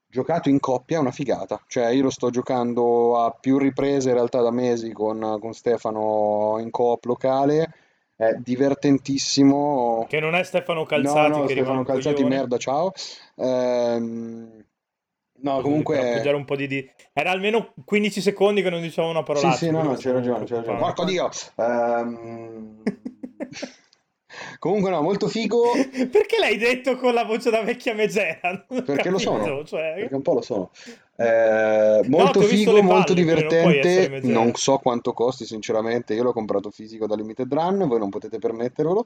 [0.07, 4.15] giocato in coppia è una figata, cioè io lo sto giocando a più riprese in
[4.15, 7.73] realtà da mesi con, con Stefano in coop locale,
[8.15, 10.07] è divertentissimo.
[10.09, 12.35] Che non è Stefano No, Calzati no, rimane Stefano Calzati, coglione.
[12.35, 12.91] merda, ciao.
[13.35, 14.65] Ehm,
[15.41, 15.97] no, Per comunque...
[16.11, 19.57] appoggiare un po' di, di- Era almeno 15 secondi che non dicevamo una Sì, parolaccia.
[19.57, 20.77] sì, no, no, stavo ragione, c'hai ragione.
[20.79, 21.29] Porco Dio!
[21.55, 22.81] Ehm,
[24.59, 28.65] Comunque no, molto figo, Perché l'hai detto con la voce da vecchia megera?
[28.67, 30.71] Perché lo capito, sono, cioè- perché un po' lo sono.
[31.19, 34.33] Eh, molto figo, le molto palle, non essere divertente, mezz'era.
[34.33, 38.39] non so quanto costi sinceramente, io l'ho comprato fisico da Limited Run, voi non potete
[38.39, 39.05] permettervelo.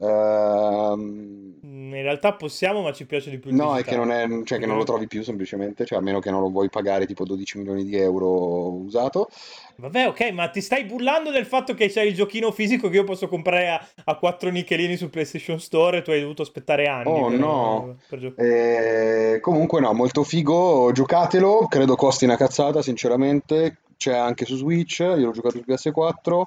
[0.00, 4.26] Ehm, Mm, In realtà possiamo, ma ci piace di più No, è che non, è,
[4.44, 7.06] cioè che non lo trovi più semplicemente, cioè a meno che non lo vuoi pagare
[7.06, 9.28] tipo 12 milioni di euro usato.
[9.76, 13.04] Vabbè, ok, ma ti stai bullando del fatto che c'è il giochino fisico che io
[13.04, 17.10] posso comprare a, a 4 nichelini su PlayStation Store e tu hai dovuto aspettare anni
[17.10, 19.34] Oh per, no, per giocare.
[19.34, 24.98] Eh, comunque no, molto figo, giocatelo, credo costi una cazzata sinceramente, c'è anche su Switch,
[25.00, 26.42] io l'ho giocato su PS4,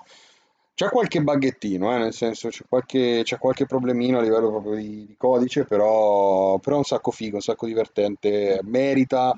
[0.76, 5.06] c'è qualche buggettino, eh, nel senso c'è qualche, c'è qualche problemino a livello proprio di,
[5.06, 9.38] di codice, però, però è un sacco figo, un sacco divertente, merita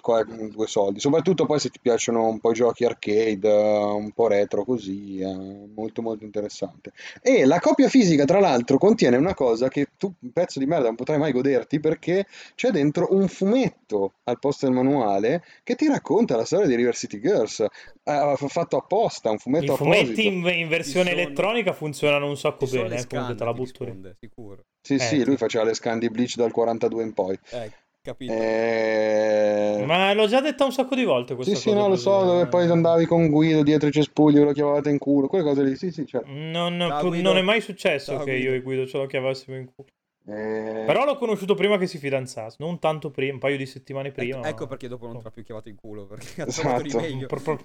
[0.00, 4.12] qua- due soldi, soprattutto poi se ti piacciono un po' i giochi arcade, eh, un
[4.12, 6.92] po' retro così, è molto molto interessante.
[7.22, 10.86] E la copia fisica, tra l'altro, contiene una cosa che tu, un pezzo di merda,
[10.86, 15.86] non potrai mai goderti perché c'è dentro un fumetto al posto del manuale che ti
[15.88, 17.60] racconta la storia di River City Girls.
[17.60, 20.28] Eh, fatto apposta, un I fumetto fumetti apposito.
[20.28, 23.90] in, in versione sono- elettronica funzionano un sacco bene, eh, comunque te la butto lì.
[23.90, 24.62] risponde, sicuro.
[24.80, 25.24] Sì, Eh, sì, sì.
[25.24, 27.38] lui faceva le scan di Bleach dal 42 in poi.
[27.50, 27.70] Eh,
[28.10, 28.32] capito.
[28.32, 31.80] Eh, Ma l'ho già detta un sacco di volte questa Sì, sì, cosa.
[31.80, 32.46] no, lo so, dire, dove eh.
[32.48, 35.76] poi andavi con Guido dietro i cespugli, ve lo chiamavate in culo, quelle cose lì,
[35.76, 36.26] sì, sì, certo.
[36.30, 37.28] Non, Guido.
[37.28, 38.50] non è mai successo Ciao, che Guido.
[38.50, 39.88] io e Guido ce lo chiamassimo in culo.
[40.26, 44.10] Eh, Però l'ho conosciuto prima che si fidanzasse, non tanto prima, un paio di settimane
[44.10, 44.38] prima.
[44.38, 46.88] Ecco, ecco perché dopo non ti ha più chiamato in culo, perché ha trovato di
[46.88, 47.02] Esatto.
[47.04, 47.26] meglio.
[47.26, 47.64] Pro- pro-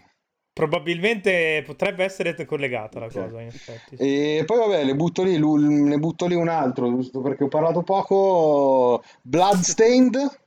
[0.54, 3.98] probabilmente potrebbe essere collegata la cosa, in effetti.
[3.98, 4.38] sì.
[4.38, 7.82] E poi vabbè, le butto lì, ne butto lì un altro, giusto perché ho parlato
[7.82, 9.04] poco.
[9.22, 10.42] Bloodstained,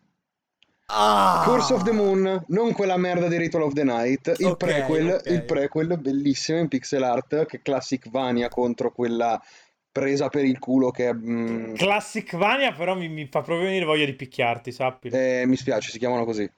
[0.89, 1.43] Ah!
[1.45, 5.09] Curse of the Moon, non quella merda di Ritual of the Night, il Ok, prequel,
[5.15, 5.27] ok.
[5.31, 9.41] il prequel bellissimo in pixel art, che è Classic Vania contro quella
[9.91, 11.13] presa per il culo che è...
[11.13, 15.17] mm, Classic Vania però mi, mi fa proprio venire voglia di picchiarti, sappilo.
[15.17, 16.49] eh, mi spiace, si chiamano così.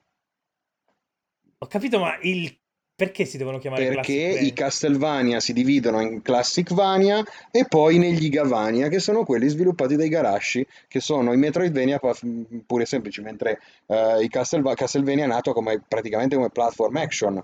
[1.61, 2.58] Ho capito, ma il...
[2.99, 8.29] perché si devono chiamare Perché i Castlevania si dividono in Classic Vania e poi negli
[8.29, 12.01] Gavania, che sono quelli sviluppati dai Garashi, che sono i Metroidvania
[12.67, 17.41] pure semplici, mentre eh, i Castleva- Castlevania è nato come, praticamente come platform action.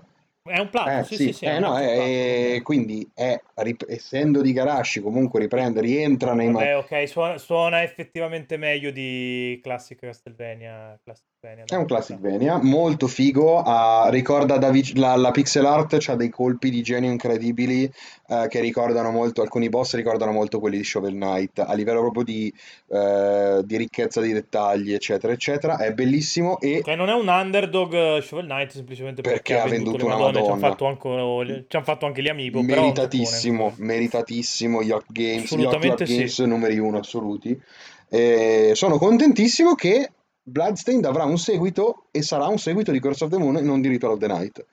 [0.47, 3.41] È un platform, Eh, sì, sì, sì, eh, è no, altro eh, eh, quindi è,
[3.55, 6.49] rip- essendo di Garashi comunque riprende, rientra nei...
[6.49, 10.99] ma- Vabbè, ok, suona, suona effettivamente meglio di Classic Castlevania.
[11.03, 16.15] Castlevania È un Classicvania, molto figo, ah, ricorda da vic- la, la pixel art, ha
[16.15, 17.91] dei colpi di genio incredibili
[18.27, 22.23] eh, che ricordano molto, alcuni boss ricordano molto quelli di Shovel Knight, a livello proprio
[22.23, 22.53] di,
[22.89, 28.19] eh, di ricchezza di dettagli, eccetera, eccetera, è bellissimo e Che non è un underdog
[28.19, 32.05] Shovel Knight semplicemente perché, Perché ha venduto, venduto una Madonne, ci hanno fatto, anche, fatto
[32.05, 33.85] anche gli però è un meritatissimo, giocone.
[33.87, 36.15] meritatissimo, Yacht Games, Yacht sì.
[36.15, 37.59] Games numeri uno assoluti.
[38.09, 40.11] E sono contentissimo che
[40.43, 43.81] Bloodstained avrà un seguito e sarà un seguito di Curse of the Moon e non
[43.81, 44.65] di Ritual of the Night.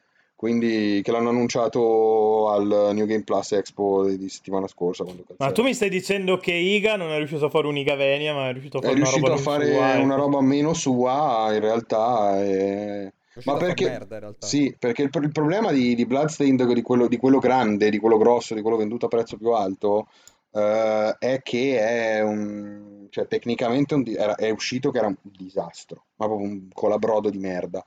[0.42, 5.04] quindi che l'hanno annunciato al New Game Plus Expo di settimana scorsa.
[5.36, 8.48] Ma tu mi stai dicendo che Iga non è riuscito a fare un'Iga Venia, ma
[8.48, 10.16] è riuscito a È fare una riuscito roba a fare sua, una ecco.
[10.16, 12.42] roba meno sua, in realtà.
[12.44, 13.12] È
[13.44, 13.88] Ma perché...
[13.88, 14.46] merda, in realtà.
[14.46, 18.18] Sì, perché il, il problema di, di Bloodstained, di quello, di quello grande, di quello
[18.18, 20.08] grosso, di quello venduto a prezzo più alto,
[20.52, 23.06] eh, è che è un...
[23.10, 27.38] cioè tecnicamente un era- è uscito che era un disastro, ma proprio un colabrodo di
[27.38, 27.84] merda.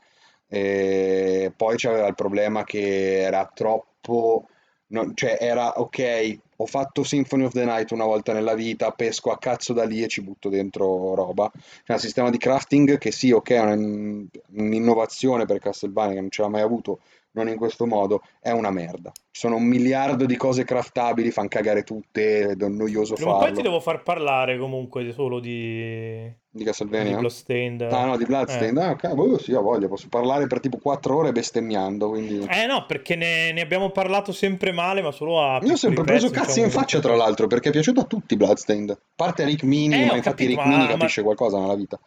[0.48, 4.48] E poi c'aveva il problema che era troppo...
[4.88, 9.32] non- cioè era ok, ho fatto Symphony of the Night una volta nella vita, pesco
[9.32, 11.52] a cazzo da lì e ci butto dentro roba.
[11.84, 16.30] C'è un sistema di crafting che sì, ok, è un- un'innovazione per Castlevania che non
[16.32, 17.00] ce l'ha mai avuto,
[17.36, 19.12] non in questo modo, è una merda.
[19.14, 23.52] Ci sono un miliardo di cose craftabili, fan cagare tutte, è noioso Prima o poi
[23.52, 27.18] ti devo far parlare comunque solo di, Di di Castlevania?
[27.18, 27.82] Bloodstained.
[27.82, 28.78] Ah no, di Bloodstained.
[28.78, 28.82] Eh.
[28.82, 32.46] Ah, ok, boh, sì, ho voglia, posso parlare per tipo 4 ore bestemmiando, quindi...
[32.50, 36.06] Eh no, perché ne, ne abbiamo parlato sempre male, ma solo a Io ho sempre
[36.06, 38.92] preso pezzi, cazzi diciamo, in faccia, tra l'altro, perché è piaciuto a tutti Bloodstained.
[38.92, 41.76] A parte Rick Mini, Eh, ma infatti capito, Rick Mini ma, ma capisce qualcosa nella
[41.76, 42.00] vita.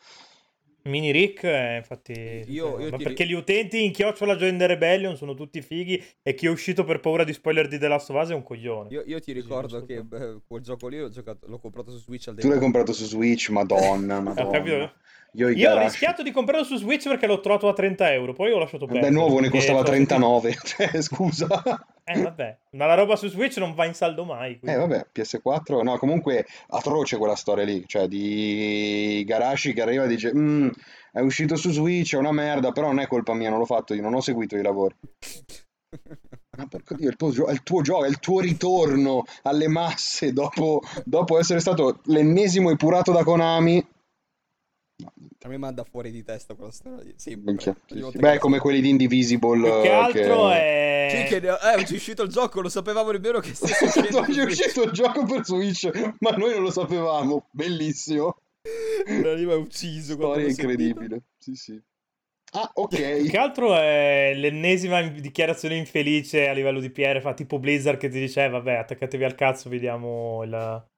[0.88, 2.12] Mini Rick, eh, infatti,
[2.48, 5.62] Io- io ma ti perché ri- gli utenti in Chiocciola Join the Rebellion sono tutti
[5.62, 8.34] fighi e chi è uscito per paura di spoiler di The Last of Us è
[8.34, 8.88] un coglione.
[8.90, 11.98] Io, io ti ricordo giusto che beh, quel gioco lì l'ho, giocato, l'ho comprato su
[11.98, 14.50] Switch al Tu l'hai comprato su Switch, madonna, Ho madonna.
[14.50, 14.92] capito?
[15.46, 18.58] Io ho rischiato di comprarlo su Switch perché l'ho trovato a 30 euro, poi ho
[18.58, 19.08] lasciato perdere.
[19.08, 21.46] Beh, nuovo ne costava c'ho sentito- 39, cioè, scusa.
[22.04, 24.52] Eh, vabbè, ma la roba su Switch non va in saldo mai.
[24.52, 24.78] Eh, quindi.
[24.80, 30.32] vabbè, PS4, no, comunque atroce quella storia lì, cioè di Garashi che arriva e dice,
[30.34, 30.68] "Mm,
[31.12, 33.94] è uscito su Switch, è una merda, però non è colpa mia, non l'ho fatto
[33.94, 34.94] io, non ho seguito i lavori.
[36.58, 39.24] Ma porco Dio, è il tuo, gio- è il tuo gioco, è il tuo ritorno
[39.42, 43.86] alle masse dopo, dopo essere stato l'ennesimo epurato da Konami.
[45.44, 47.14] A me manda fuori di testa quella storia lì.
[47.16, 49.70] Sì, Beh, come quelli di Indivisible.
[49.70, 51.08] Più che eh, altro che- è...
[51.10, 54.18] Sì, che ne- eh, è uscito il gioco, lo sapevamo nemmeno che stesse uscendo.
[54.18, 57.46] Oggi è uscito il gioco per Switch, ma noi non lo sapevamo.
[57.52, 58.36] Bellissimo.
[59.22, 60.14] L'anima è ucciso.
[60.14, 61.22] Storia incredibile.
[61.38, 61.80] Sì, sì.
[62.52, 63.28] Ah, Più ok.
[63.30, 68.18] che altro è l'ennesima dichiarazione infelice a livello di PR, fa tipo Blizzard che ti
[68.18, 70.88] dice, eh, vabbè, attaccatevi al cazzo, vediamo il,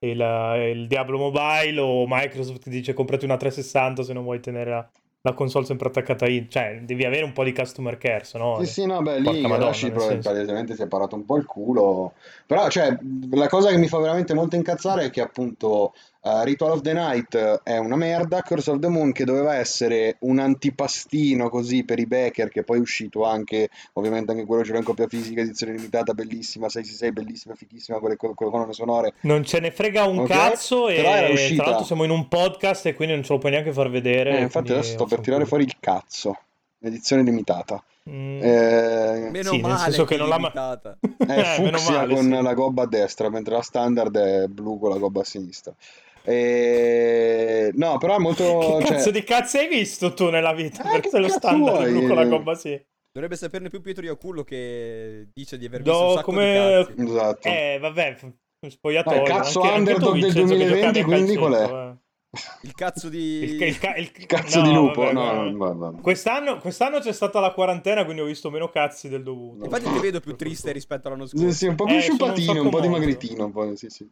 [0.00, 4.70] il, il Diablo Mobile, o Microsoft ti dice comprati una 360 se non vuoi tenere
[4.70, 4.88] la,
[5.22, 6.48] la console sempre attaccata in.
[6.48, 8.58] Cioè, devi avere un po' di customer care, se no...
[8.60, 12.12] Sì, sì, no, beh, lì Garashi palesemente si è parato un po' il culo.
[12.46, 12.96] Però, cioè,
[13.30, 15.92] la cosa che mi fa veramente molto incazzare è che appunto
[16.22, 20.16] eh, Ritual of the Night è una merda, Curse of the Moon che doveva essere
[20.20, 24.72] un antipastino così per i backer, che poi è uscito anche, ovviamente anche quello ce
[24.72, 28.72] l'ho in copia fisica, edizione limitata, bellissima, 666, bellissima, fichissima, con le, con le colonne
[28.72, 29.14] sonore.
[29.20, 32.28] Non ce ne frega un Ok, cazzo e però era tra l'altro siamo in un
[32.28, 34.38] podcast e quindi non ce lo puoi neanche far vedere.
[34.38, 36.36] Eh, infatti adesso sto per tirare fuori il cazzo,
[36.80, 37.82] edizione limitata.
[38.08, 38.42] Mm.
[38.42, 40.50] Eh, Meno Sì, nel male senso che non l'ha.
[40.76, 42.42] È Eh, meno fucsia male, con sì.
[42.42, 45.72] la gobba a destra, mentre la standard è blu con la gobba a sinistra.
[46.22, 47.70] E...
[47.74, 48.58] No, però è molto...
[48.80, 50.82] Che cioè- cazzo di cazzo hai visto tu nella vita?
[50.88, 52.80] Eh, Perché lo standard blu con la gobba sì.
[53.12, 56.94] Dovrebbe saperne più Pietro Iacullo che dice di aver Do- visto un sacco come- di
[56.94, 57.10] cazzi.
[57.10, 57.48] Esatto.
[57.48, 58.16] Eh, vabbè,
[58.68, 59.18] spogliatoio.
[59.22, 61.72] Dai, cazzo anche, anche underdog del Vincenzo, che 2020, giocavi a quindi qual è?
[61.72, 61.98] eh.
[62.62, 63.18] Il cazzo di...
[63.42, 65.00] Il, il ca- il- Il cazzo no, di lupo.
[65.00, 65.50] vabbè, no, vabbè.
[65.50, 66.00] no, no, no.
[66.00, 69.64] Quest'anno, quest'anno c'è stata la quarantena, quindi ho visto meno cazzi del dovuto.
[69.64, 71.52] Infatti ti vedo più triste rispetto all'anno Sì, scorso.
[71.56, 73.02] sì, un po' più Eh, un sciupatino, un, sacco po' di morto.
[73.02, 74.08] magritino, un po', sì, sì.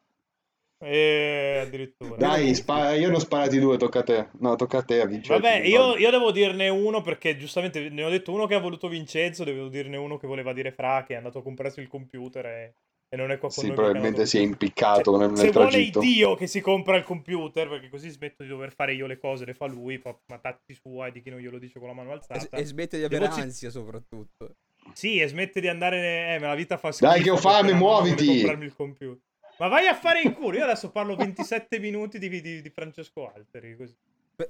[0.81, 2.17] Eh, addirittura.
[2.17, 4.29] Dai, spa- io ne ho sparati due, tocca a te.
[4.39, 5.41] No, tocca a te a vincere.
[5.41, 8.89] Vabbè, io, io devo dirne uno perché giustamente ne ho detto uno che ha voluto
[8.89, 12.47] Vincenzo, devo dirne uno che voleva dire Fra, che è andato a comprarsi il computer
[12.47, 12.75] e,
[13.09, 15.71] e non è qua con Sì, probabilmente si è impiccato Cioè, nel, nel se vuole
[15.71, 15.99] tragitto.
[15.99, 19.45] Dio che si compra il computer, perché così smetto di dover fare io le cose,
[19.45, 21.95] le fa lui, fa ma tatti sua e di chi non glielo dice con la
[21.95, 22.57] mano E, alzata.
[22.57, 24.55] e smette di avere Devo ci- ansia soprattutto.
[24.93, 26.35] Sì, e smette di andare.
[26.35, 27.11] Eh, ma la vita fa schifo.
[27.11, 28.27] Dai che ho fame, vuole muoviti!
[28.27, 29.27] comprarmi il computer.
[29.59, 30.57] Ma vai a fare in culo.
[30.57, 33.77] Io adesso parlo 27 minuti di, di- di Francesco Alteri.
[33.77, 33.97] Così.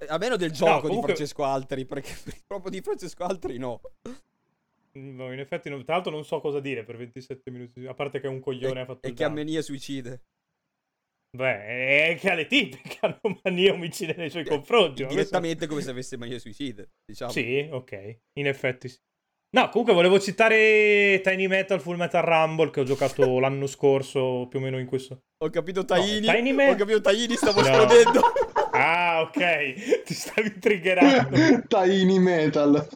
[0.08, 2.12] A meno del gioco comunque- di Francesco Alteri, perché
[2.46, 3.80] proprio di Francesco Alteri no.
[4.92, 7.86] No, in effetti, non- tra l'altro, non so cosa dire per 27 minuti.
[7.86, 10.22] A parte che è un coglione E, ha fatto e il che ha mania suicide.
[11.30, 15.02] Beh, è che ha le tipe che hanno mania omicide nei suoi confronti.
[15.02, 17.30] ma questo- Direttamente come se avesse mania suicide, diciamo.
[17.30, 18.18] Sì, ok.
[18.38, 18.98] In effetti sì.
[19.50, 24.58] No, comunque volevo citare Tiny Metal Full Metal Rumble che ho giocato l'anno scorso, più
[24.58, 25.20] o meno in questo.
[25.42, 26.26] Ho capito Taini.
[26.26, 27.66] Tiny Man- Ho capito Taini, stavo No.
[27.66, 28.20] esplodendo.
[28.70, 30.04] Ah, ok.
[30.04, 31.36] Ti stavi triggerando.
[31.66, 32.86] Tiny Metal.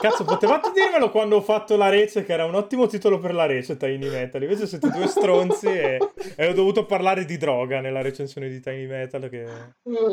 [0.00, 3.46] Cazzo, potevate dirmelo quando ho fatto la rece, che era un ottimo titolo per la
[3.46, 4.40] rece, Tiny Metal.
[4.42, 5.98] Invece siete due stronzi e,
[6.36, 9.46] e ho dovuto parlare di droga nella recensione di Tiny Metal, che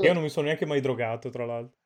[0.01, 1.77] io non mi sono neanche mai drogato, tra l'altro.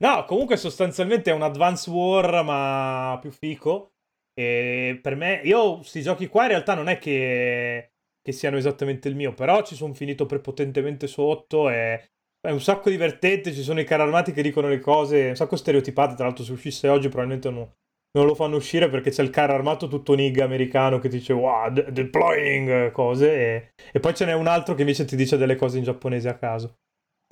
[0.00, 3.92] No, comunque sostanzialmente è un Advance War, ma più fico.
[4.32, 9.08] E per me, io questi giochi qua in realtà non è che, che siano esattamente
[9.08, 13.80] il mio, però ci sono finito prepotentemente sotto e è un sacco divertente, ci sono
[13.80, 17.08] i carri armati che dicono le cose, un sacco stereotipate, tra l'altro se uscisse oggi
[17.08, 17.70] probabilmente non,
[18.18, 21.70] non lo fanno uscire perché c'è il carro armato tutto nig americano che dice wow,
[21.72, 25.56] de- deploying cose e, e poi ce n'è un altro che invece ti dice delle
[25.56, 26.78] cose in giapponese a caso.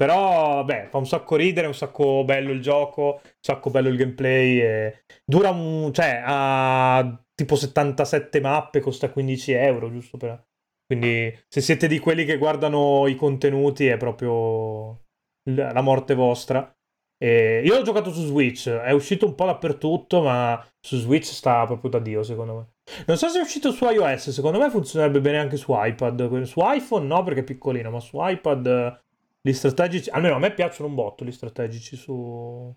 [0.03, 3.97] Però, beh, fa un sacco ridere, un sacco bello il gioco, un sacco bello il
[3.97, 4.59] gameplay.
[4.61, 5.05] E...
[5.25, 5.93] Dura un...
[5.93, 10.45] cioè, ha tipo 77 mappe, costa 15 euro, giusto per...
[10.85, 15.05] Quindi, se siete di quelli che guardano i contenuti, è proprio
[15.45, 16.69] la morte vostra.
[17.17, 21.65] E io l'ho giocato su Switch, è uscito un po' dappertutto, ma su Switch sta
[21.65, 22.71] proprio da Dio, secondo me.
[23.07, 26.43] Non so se è uscito su iOS, secondo me funzionerebbe bene anche su iPad.
[26.43, 29.01] Su iPhone no, perché è piccolino, ma su iPad
[29.43, 32.73] gli strategici, almeno a me piacciono un botto gli strategici su,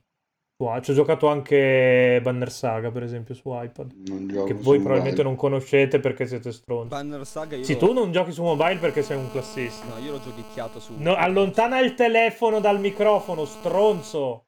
[0.57, 3.93] su Ci ho giocato anche Banner Saga, per esempio, su iPad.
[4.45, 5.23] che voi probabilmente mobile.
[5.23, 6.89] non conoscete perché siete stronzi.
[6.89, 9.85] Banner Saga io Sì, tu non giochi su mobile perché sei un classista.
[9.85, 10.93] No, io l'ho giochicchiato su...
[10.97, 14.45] No, allontana il telefono dal microfono, stronzo!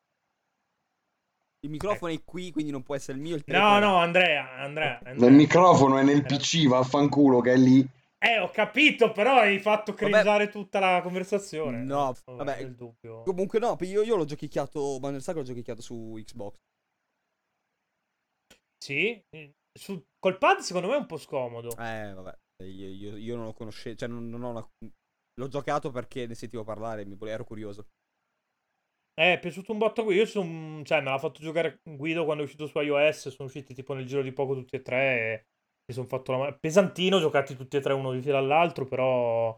[1.60, 3.36] Il microfono è qui, quindi non può essere il mio.
[3.36, 5.30] Il no, no, Andrea, Andrea, Andrea.
[5.30, 7.88] Il microfono è nel PC, vaffanculo, che è lì.
[8.28, 11.82] Eh, ho capito, però hai fatto cringiare tutta la conversazione.
[11.82, 13.24] No, vabbè, il dubbio.
[13.24, 16.58] Comunque no, io, io l'ho giochicchiato, Banner Saga l'ho giochicchiato su Xbox.
[18.84, 19.24] Sì?
[19.80, 21.70] Su, col pad secondo me è un po' scomodo.
[21.78, 24.70] Eh, vabbè, io, io, io non lo conoscevo, cioè non, non ho una...
[25.40, 27.88] L'ho giocato perché ne sentivo parlare, mi, ero curioso.
[29.20, 30.16] Eh, è piaciuto un botto qui.
[30.16, 30.84] Io sono.
[30.84, 33.30] Cioè, me l'ha fatto giocare Guido quando è uscito su iOS.
[33.30, 35.18] Sono usciti tipo nel giro di poco tutti e tre.
[35.18, 35.46] E
[35.88, 39.58] mi sono fatto la pesantino, giocati tutti e tre uno di fila all'altro, però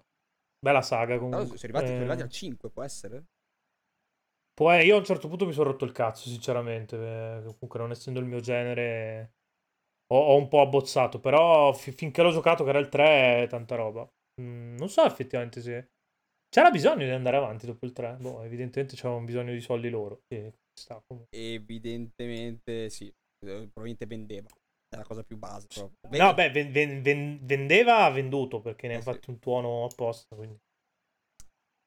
[0.59, 1.41] bella saga comunque.
[1.41, 1.95] Allora, sono arrivati, eh...
[1.95, 3.23] arrivati al 5, può essere?
[4.53, 8.19] Può, io a un certo punto mi sono rotto il cazzo, sinceramente, comunque non essendo
[8.19, 9.31] il mio genere
[10.11, 13.47] ho, ho un po' abbozzato, però f- finché l'ho giocato che era il 3 è
[13.47, 14.07] tanta roba.
[14.41, 15.89] Mm, non so effettivamente se
[16.49, 18.17] c'era bisogno di andare avanti dopo il 3.
[18.19, 20.21] Boh, evidentemente c'erano bisogno di soldi loro.
[20.73, 24.49] Sta, evidentemente sì, eh, probabilmente vendeva
[24.89, 25.67] è la cosa più base.
[25.67, 26.23] Proprio.
[26.23, 29.29] No, beh, ven- ven- ven- vendeva, ha venduto perché ne eh, ha fatto sì.
[29.29, 30.35] un tuono apposta.
[30.35, 30.57] Quindi.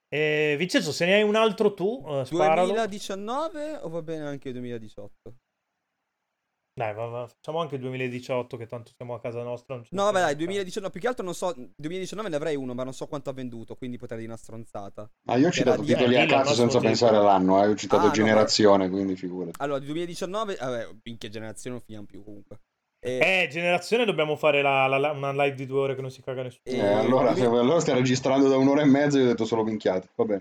[0.09, 2.67] E Vincenzo, se ne hai un altro tu, uh, sparalo.
[2.67, 5.35] 2019 o va bene anche 2018?
[6.75, 7.29] Dai, va, va.
[7.29, 9.77] facciamo anche 2018 che tanto siamo a casa nostra.
[9.91, 12.95] no, vabbè, dai, 2019, più che altro non so, 2019 ne avrei uno, ma non
[12.95, 15.11] so quanto ha venduto, quindi potrei dire una stronzata.
[15.27, 16.89] Ma ah, io ho citato titoli a caso senza tipo.
[16.89, 17.69] pensare all'anno, eh.
[17.69, 19.59] ho citato ah, generazione, no, quindi figurati.
[19.61, 22.61] Allora, 2019, vabbè, in che generazione non finiamo più comunque.
[23.05, 23.19] E...
[23.19, 26.43] Eh, generazione dobbiamo fare la, la, una live di due ore che non si caga
[26.43, 26.63] nessuno.
[26.65, 30.11] Eh, allora, se, allora stai registrando da un'ora e mezza io ho detto solo minchiate,
[30.15, 30.41] vabbè.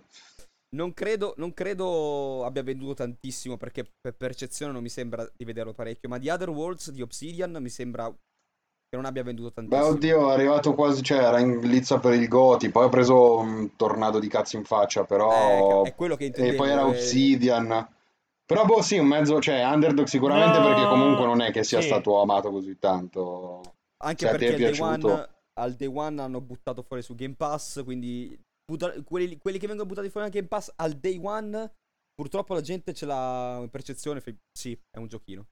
[0.76, 5.74] Non credo, non credo abbia venduto tantissimo perché per percezione non mi sembra di vederlo
[5.74, 9.84] parecchio, ma di Other Worlds, di Obsidian, mi sembra che non abbia venduto tantissimo.
[9.84, 13.39] Beh, oddio, è arrivato quasi, cioè era in lizza per il Goti, poi ha preso
[13.39, 15.84] un tornado di cazzo in faccia, però...
[15.84, 16.53] Eh, è quello che intendevo.
[16.53, 16.86] E poi era eh.
[16.86, 17.99] Obsidian...
[18.46, 21.80] Però boh, sì, un mezzo, cioè underdog sicuramente no, perché comunque non è che sia
[21.80, 21.88] sì.
[21.88, 23.62] stato amato così tanto.
[24.04, 28.38] Anche Se perché day one, al day one hanno buttato fuori su Game Pass, quindi
[28.66, 31.72] butta, quelli, quelli, che vengono buttati fuori al Game Pass al day one,
[32.14, 34.22] purtroppo la gente ce l'ha in percezione,
[34.52, 35.46] sì, è un giochino.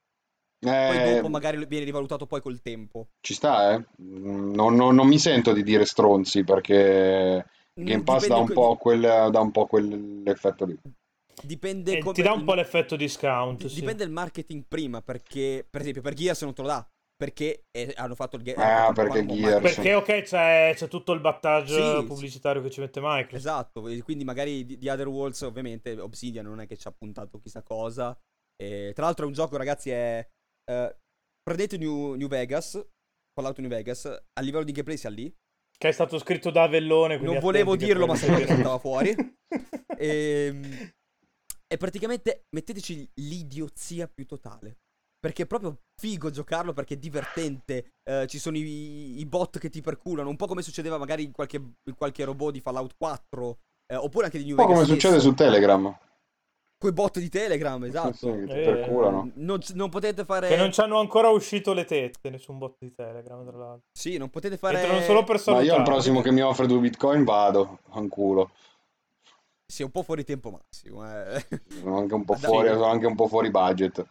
[0.62, 3.12] Eh, poi dopo magari viene rivalutato poi col tempo.
[3.22, 3.86] Ci sta, eh.
[3.98, 9.30] Non, non, non mi sento di dire stronzi perché Game Pass dà un, po quel,
[9.32, 10.78] dà un po' quell'effetto lì.
[11.44, 12.14] Dipende eh, come...
[12.14, 13.64] Ti dà un po' l'effetto discount.
[13.64, 13.80] D- sì.
[13.80, 16.88] Dipende il marketing prima, perché per esempio per Gears non te lo dà.
[17.16, 18.64] Perché eh, hanno fatto il game.
[18.64, 19.62] Ah, perché Gears.
[19.62, 22.68] Perché ok, c'è, c'è, tutto il battaggio sì, pubblicitario sì.
[22.68, 23.34] che ci mette Microsoft.
[23.34, 27.38] Esatto, quindi magari di, di Other Worlds ovviamente Obsidian non è che ci ha puntato
[27.40, 28.18] chissà cosa.
[28.56, 30.26] E, tra l'altro è un gioco ragazzi è...
[30.70, 30.98] Eh,
[31.42, 32.82] prendete New, New Vegas,
[33.34, 35.34] Fallout New Vegas, a livello di gameplay sia lì.
[35.78, 37.18] Che è stato scritto da Avellone.
[37.18, 39.16] Non volevo dirlo, ma sapevo che stava fuori.
[39.98, 40.94] e,
[41.72, 44.78] e praticamente metteteci l'idiozia più totale.
[45.20, 47.90] Perché è proprio figo giocarlo perché è divertente.
[48.10, 50.30] Uh, ci sono i, i, bot che ti perculano.
[50.30, 53.58] Un po' come succedeva magari in qualche, in qualche robot di Fallout 4.
[53.86, 54.72] Eh, oppure anche di New Vegas.
[54.72, 55.96] Un po' come succede su Telegram.
[56.78, 58.14] Quei bot di Telegram, esatto.
[58.14, 59.32] Sì, sì, ti eh, perculano.
[59.36, 60.48] Non, non, potete fare.
[60.48, 63.90] Che non ci hanno ancora uscito le tette, nessun bot di Telegram, tra l'altro.
[63.92, 64.80] Sì, non potete fare.
[64.80, 68.52] Entrano solo per Ma io al prossimo che mi offre due bitcoin vado, anculo
[69.72, 71.06] sia un po' fuori tempo massimo.
[71.08, 71.46] Eh.
[71.70, 74.06] Sono anche un po' fuori, sono anche un po' fuori budget.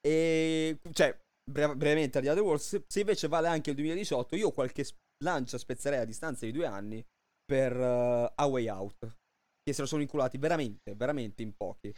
[0.00, 1.16] E cioè,
[1.50, 4.84] bre- brevemente a The Worlds, se invece vale anche il 2018, io qualche
[5.24, 7.04] lancia spezzerei a distanza di due anni
[7.44, 9.16] per uh, A Way Out.
[9.62, 11.92] Che se lo sono inculati veramente, veramente in pochi.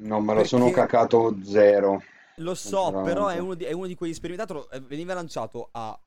[0.00, 2.02] Non me lo sono Perché- cacato zero.
[2.36, 4.70] Lo so, però è uno, di, è uno di quegli sperimentato.
[4.70, 5.98] eh, Veniva lanciato a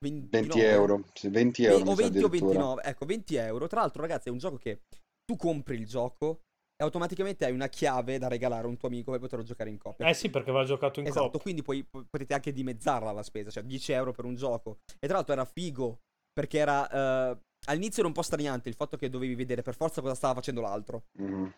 [0.00, 1.04] 29, 20 euro.
[1.12, 2.52] Sì, 20 Ve- euro o sa 20 o addirittura.
[2.54, 3.66] 29, ecco 20 euro.
[3.66, 4.82] Tra l'altro, ragazzi, è un gioco che
[5.28, 6.40] tu compri il gioco
[6.74, 9.76] e automaticamente hai una chiave da regalare a un tuo amico per poterlo giocare in
[9.76, 10.08] coppia.
[10.08, 11.40] Eh sì, perché va giocato in Esatto, coppia.
[11.40, 14.78] quindi poi po- potete anche dimezzarla la spesa, cioè 10 euro per un gioco.
[14.98, 16.00] E tra l'altro era figo,
[16.32, 16.88] perché era...
[16.88, 20.34] eh, all'inizio era un po' straniante il fatto che dovevi vedere per forza cosa stava
[20.34, 21.02] facendo l'altro.
[21.18, 21.52] Mhm.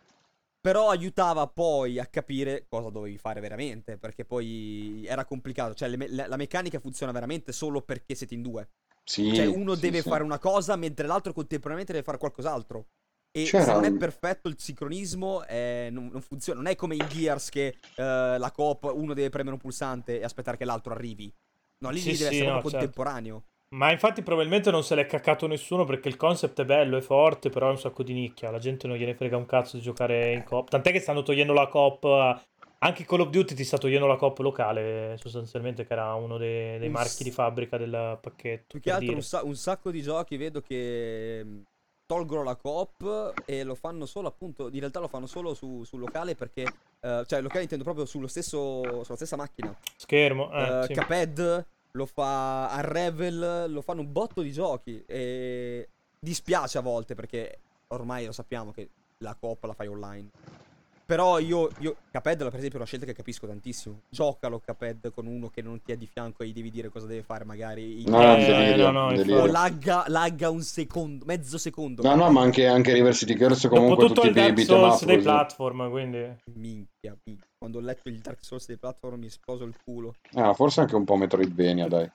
[0.61, 5.75] Però aiutava poi a capire cosa dovevi fare veramente, perché poi era complicato.
[5.75, 8.69] Cioè le me- la, la meccanica funziona veramente solo perché siete in due.
[9.05, 10.09] Sì, Cioè uno sì, deve sì.
[10.09, 12.87] fare una cosa mentre l'altro contemporaneamente deve fare qualcos'altro.
[13.33, 16.61] E C'era se non è perfetto il sincronismo eh, non, non funziona.
[16.61, 18.03] Non è come in Gears che eh,
[18.39, 21.33] la coop uno deve premere un pulsante e aspettare che l'altro arrivi.
[21.79, 22.71] No, lì, Sì, lì deve sì, essere no, certo.
[22.71, 23.43] contemporaneo.
[23.73, 27.51] Ma infatti probabilmente non se l'è caccato nessuno perché il concept è bello, è forte,
[27.51, 28.51] però è un sacco di nicchia.
[28.51, 30.69] La gente non gliene frega un cazzo di giocare in coop.
[30.69, 32.05] Tant'è che stanno togliendo la coop.
[32.05, 32.43] a-
[32.83, 36.79] Anche Call of Duty ti sta togliendo la coop locale, sostanzialmente, che era uno dei,
[36.79, 38.65] dei marchi di fabbrica del pacchetto.
[38.69, 39.17] Più che altro dire.
[39.17, 41.45] un, sa- un sacco di giochi vedo che
[42.11, 46.01] tolgono la coop e lo fanno solo appunto, in realtà lo fanno solo su, sul
[46.01, 49.73] locale perché, eh, cioè il locale intendo proprio sullo stesso, sulla stessa macchina.
[49.97, 50.95] Schermo, eh, Eh, sì.
[50.95, 55.89] Cuphead lo fa a Revel, lo fanno un botto di giochi e
[56.19, 58.89] dispiace a volte perché ormai lo sappiamo che
[59.19, 60.31] la coop la fai online.
[61.11, 64.03] Però io, io Cuphead per esempio è una scelta che capisco tantissimo.
[64.09, 67.09] Giocalo Cuphead con uno che non ti è di fianco e gli devi dire cosa
[67.09, 68.05] deve fare magari.
[68.07, 69.43] No, no, delirio, no, no, delirio.
[69.43, 72.03] o lagga, lagga un secondo, mezzo secondo.
[72.03, 75.05] No, no, ma anche, anche River City Girls comunque Dopo tutto tutti i Dark Souls
[75.05, 76.37] dei platform, quindi...
[76.55, 77.49] Minchia, minchia.
[77.59, 80.15] Quando ho letto il Dark Souls dei platform mi esploso il culo.
[80.35, 82.09] Ah, forse anche un po' Metroidvania, dai.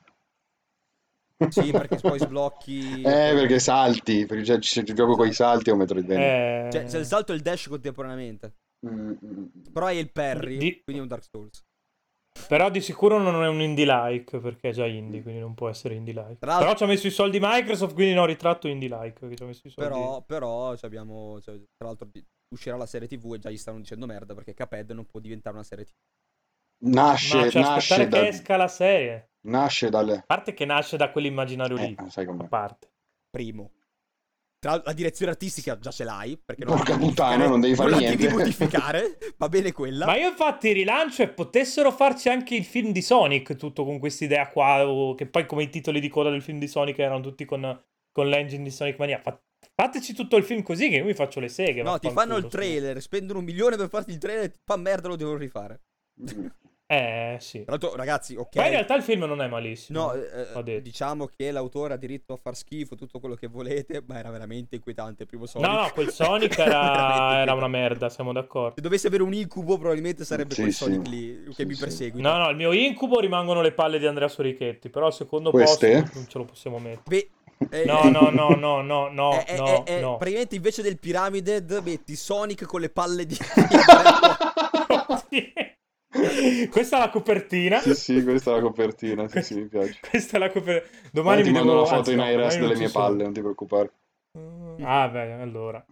[1.49, 3.01] Sì, perché poi sblocchi.
[3.03, 6.67] Eh, perché salti, perché cioè, se gioco con i salti un Metroidvania.
[6.67, 6.69] Eh...
[6.71, 8.53] Cioè, c'è il salto e il dash contemporaneamente.
[8.87, 9.45] Mm, mm.
[9.73, 11.63] Però hai il parry, Di- quindi è un Dark Souls.
[12.47, 15.95] Però di sicuro non è un indie-like, perché è già indie, quindi non può essere
[15.95, 16.37] indie-like.
[16.37, 19.27] Tra l'altro- Però ci ha messo i soldi Microsoft, quindi no, ritratto indie-like.
[19.29, 19.89] Che ci ha messo i soldi.
[19.89, 21.39] Però, però ci abbiamo.
[21.41, 22.09] cioè, tra l'altro,
[22.53, 25.55] uscirà la serie TV e già gli stanno dicendo merda perché Cuphead non può diventare
[25.55, 25.93] una serie TV.
[26.87, 29.29] Nasce, Ma c'è nasce, da- che esca la serie.
[29.47, 30.13] nasce dalle...
[30.17, 31.95] A parte che nasce da quell'immaginario lì.
[31.97, 32.91] Eh, sai A parte.
[33.29, 33.71] Primo.
[34.65, 36.41] Tra la direzione artistica già ce l'hai.
[36.43, 38.17] Perché Porca devi puttana, non devi fare la niente.
[38.17, 39.15] devi modificare.
[39.37, 40.07] Va bene quella.
[40.07, 44.49] Ma io infatti rilancio e potessero farci anche il film di Sonic, tutto con quest'idea
[44.49, 47.45] qua, o che poi come i titoli di coda del film di Sonic erano tutti
[47.45, 47.79] con,
[48.11, 49.19] con l'engine di Sonic Mania.
[49.19, 49.39] Fa-
[49.75, 51.83] fateci tutto il film così che io mi faccio le seghe.
[51.83, 55.15] No, ti fanno il trailer, spendono un milione per farti il trailer, fa merda, lo
[55.15, 55.81] devono rifare.
[56.87, 57.63] Eh, sì.
[57.63, 58.57] Tra l'altro, ragazzi, ok.
[58.57, 59.99] Ma in realtà il film non è malissimo.
[59.99, 60.79] No, eh, detto.
[60.81, 64.75] diciamo che l'autore ha diritto a far schifo, tutto quello che volete, ma era veramente
[64.75, 65.67] inquietante il primo Sonic.
[65.67, 68.75] No, no, quel Sonic era, era una merda, siamo d'accordo.
[68.75, 70.83] Se dovessi avere un incubo, probabilmente sarebbe Sì, quel sì.
[70.83, 71.79] Sonic lì che Sì, mi sì.
[71.79, 72.31] perseguita.
[72.31, 76.01] No, no, il mio incubo rimangono le palle di Andrea Sorichetti, però al secondo Queste?
[76.01, 77.01] posto non ce lo possiamo mettere.
[77.03, 77.29] Beh,
[77.71, 80.17] eh, No, no, no, no, no, no, eh, eh, no, eh, no.
[80.17, 83.35] Praticamente invece del Pyramided metti Sonic con le palle di...
[86.71, 87.79] Questa è la copertina.
[87.79, 89.97] Sì, sì, questa è la copertina, sì, sì, mi piace.
[90.09, 91.09] Questa è la copertina.
[91.11, 91.79] Domani mi mando devo...
[91.81, 93.05] una foto anzi, in non delle mie sono.
[93.05, 93.91] palle, non ti preoccupare.
[94.81, 95.85] Ah, beh, allora.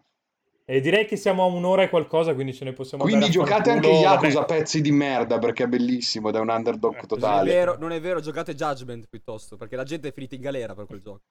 [0.65, 3.89] E direi che siamo a un'ora e qualcosa, quindi ce ne possiamo Quindi giocate anche.
[3.89, 7.21] Yakuza pezzi di merda perché è bellissimo ed è un underdog Eh, così Non è,
[7.21, 7.51] totale.
[7.51, 10.85] vero, non è vero, giocate Judgment piuttosto, perché la gente è finita in galera per
[10.85, 11.21] quel gioco.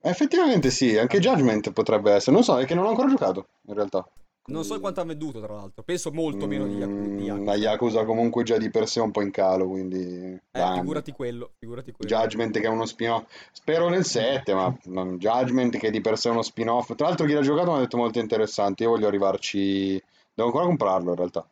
[0.00, 2.32] Effettivamente sì, anche Judgment potrebbe essere.
[2.32, 4.06] Non so, è che non ho ancora giocato, in realtà.
[4.48, 5.82] Non so quanto ha venduto, tra l'altro.
[5.82, 7.44] Penso molto meno di Yaku- di Mm, Yakuza.
[7.50, 10.38] La Yakuza comunque già di per sé è un po' in calo, quindi...
[10.52, 12.16] Eh, figurati quello, figurati quello.
[12.16, 13.24] Judgment che è uno spin-off.
[13.52, 14.74] Spero nel 7, ma
[15.18, 16.94] Judgment che di per sé è uno spin-off.
[16.94, 18.84] Tra l'altro chi l'ha giocato mi ha detto molto interessante.
[18.84, 20.02] Io voglio arrivarci...
[20.34, 21.46] Devo ancora comprarlo in realtà.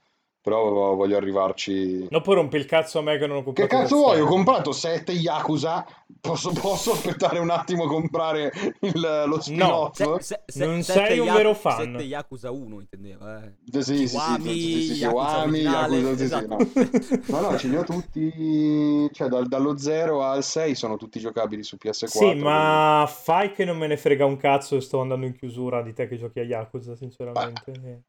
[0.47, 2.07] Però voglio arrivarci...
[2.09, 4.21] No, poi rompi il cazzo a me che non ho Che comprato cazzo lo vuoi?
[4.21, 5.85] Ho comprato 7 Yakuza.
[6.21, 9.97] Posso, posso aspettare un attimo a comprare il- lo spin-off?
[9.97, 11.93] Se- se- se- Non sei un Ya- vero fan.
[11.95, 13.55] sette Yakuza 1 intendeva, eh.
[13.83, 16.47] Sì, sì, sì, sì, Kiwami, sì, sì, sì, sì, Yakuza Yakuza, sì, sì, esatto.
[16.47, 17.41] no.
[17.41, 21.65] No, no, ce li ho tutti, cioè dal- dallo 0 al 6 sono tutti giocabili
[21.65, 22.07] su PS4.
[22.07, 25.83] Sì, ma fai che non me ne frega un cazzo e sto andando in chiusura
[25.83, 28.05] di te che giochi a Yakuza, sinceramente.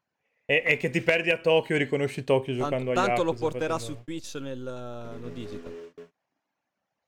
[0.50, 3.34] E, e che ti perdi a Tokyo e riconosci Tokyo giocando Tanto, a tanto lo
[3.34, 5.92] porterà facendo- su Twitch nel no digital.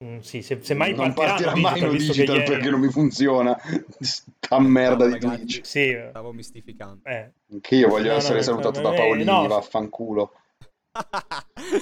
[0.05, 2.81] Mm, sì, se, se mai non partirà, mai digital, no digital che ieri- perché non
[2.81, 3.57] mi funziona.
[3.99, 5.37] Sta merda di ragazzi.
[5.47, 5.67] Twitch.
[5.67, 7.01] Sì, Stavo mistificando.
[7.09, 7.33] eh.
[7.63, 9.47] Che io voglio No, essere no, salutato no, da eh, Paolini, no.
[9.47, 10.33] vaffanculo.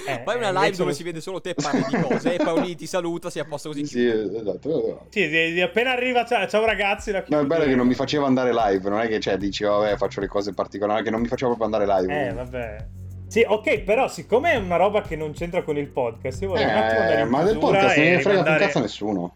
[0.07, 2.37] Eh, Fai una eh, live dove lo- si vede solo te parli di cose e
[2.37, 3.85] Paolini ti saluta, si è a posto così.
[3.85, 5.07] Sì, esatto.
[5.09, 7.11] Sì, appena arriva, ciao, ciao ragazzi.
[7.11, 9.37] La No, il bello è che non mi faceva andare live, non è che cioè,
[9.37, 12.27] dici, vabbè, faccio le cose particolari, che non mi faceva proprio andare live.
[12.27, 12.85] Eh, vabbè.
[13.27, 16.65] Sì, ok, però siccome è una roba che non c'entra con il podcast, io vorrei
[16.65, 18.77] un attimo andare Eh, in ma del podcast non ne frega più un rimandare cazzo
[18.77, 19.35] a nessuno.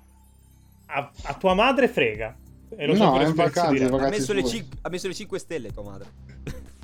[0.87, 2.35] a, a tua madre frega.
[2.75, 4.49] E lo so No, per è in vacanza, Ha messo, le sue.
[4.49, 6.07] cin- ha messo le 5 stelle tua madre.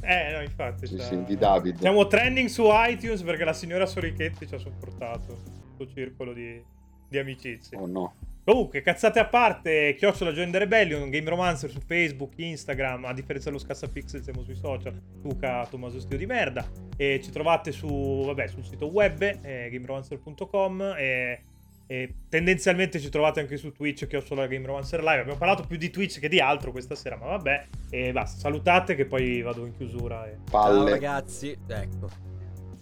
[0.02, 0.88] Eh, no, infatti.
[0.88, 1.80] Sì, sta- sì, di David.
[1.80, 5.32] Siamo trending su iTunes perché la signora Sorichetti ci ha supportato.
[5.32, 6.62] Il suo circolo di,
[7.08, 7.78] di amicizie.
[7.78, 8.14] Oh no.
[8.50, 13.50] Comunque, cazzate a parte, chiocciola Join the Rebellion, Game Romancer su Facebook, Instagram, a differenza
[13.50, 16.66] dello Scassapixel siamo sui social, Luca Tommaso Stio di merda,
[16.98, 21.44] e ci trovate su, vabbè, sul sito web, eh, gameromancer.com, e,
[21.92, 25.90] e tendenzialmente ci trovate anche su Twitch, chiocciola Game Romancer Live, abbiamo parlato più di
[25.90, 29.76] Twitch che di altro questa sera, ma vabbè, e basta, salutate che poi vado in
[29.76, 30.28] chiusura.
[30.28, 30.92] e- Ciao Palle.
[30.92, 31.58] ragazzi.
[31.66, 32.10] Ecco.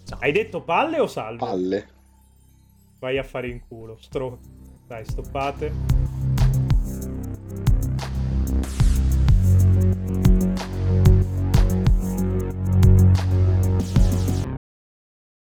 [0.04, 0.18] Ciao.
[0.20, 1.38] Hai detto palle o salve?
[1.38, 1.88] Palle.
[2.98, 4.40] Vai a fare in culo, stro...
[4.86, 6.17] Dai, stoppate.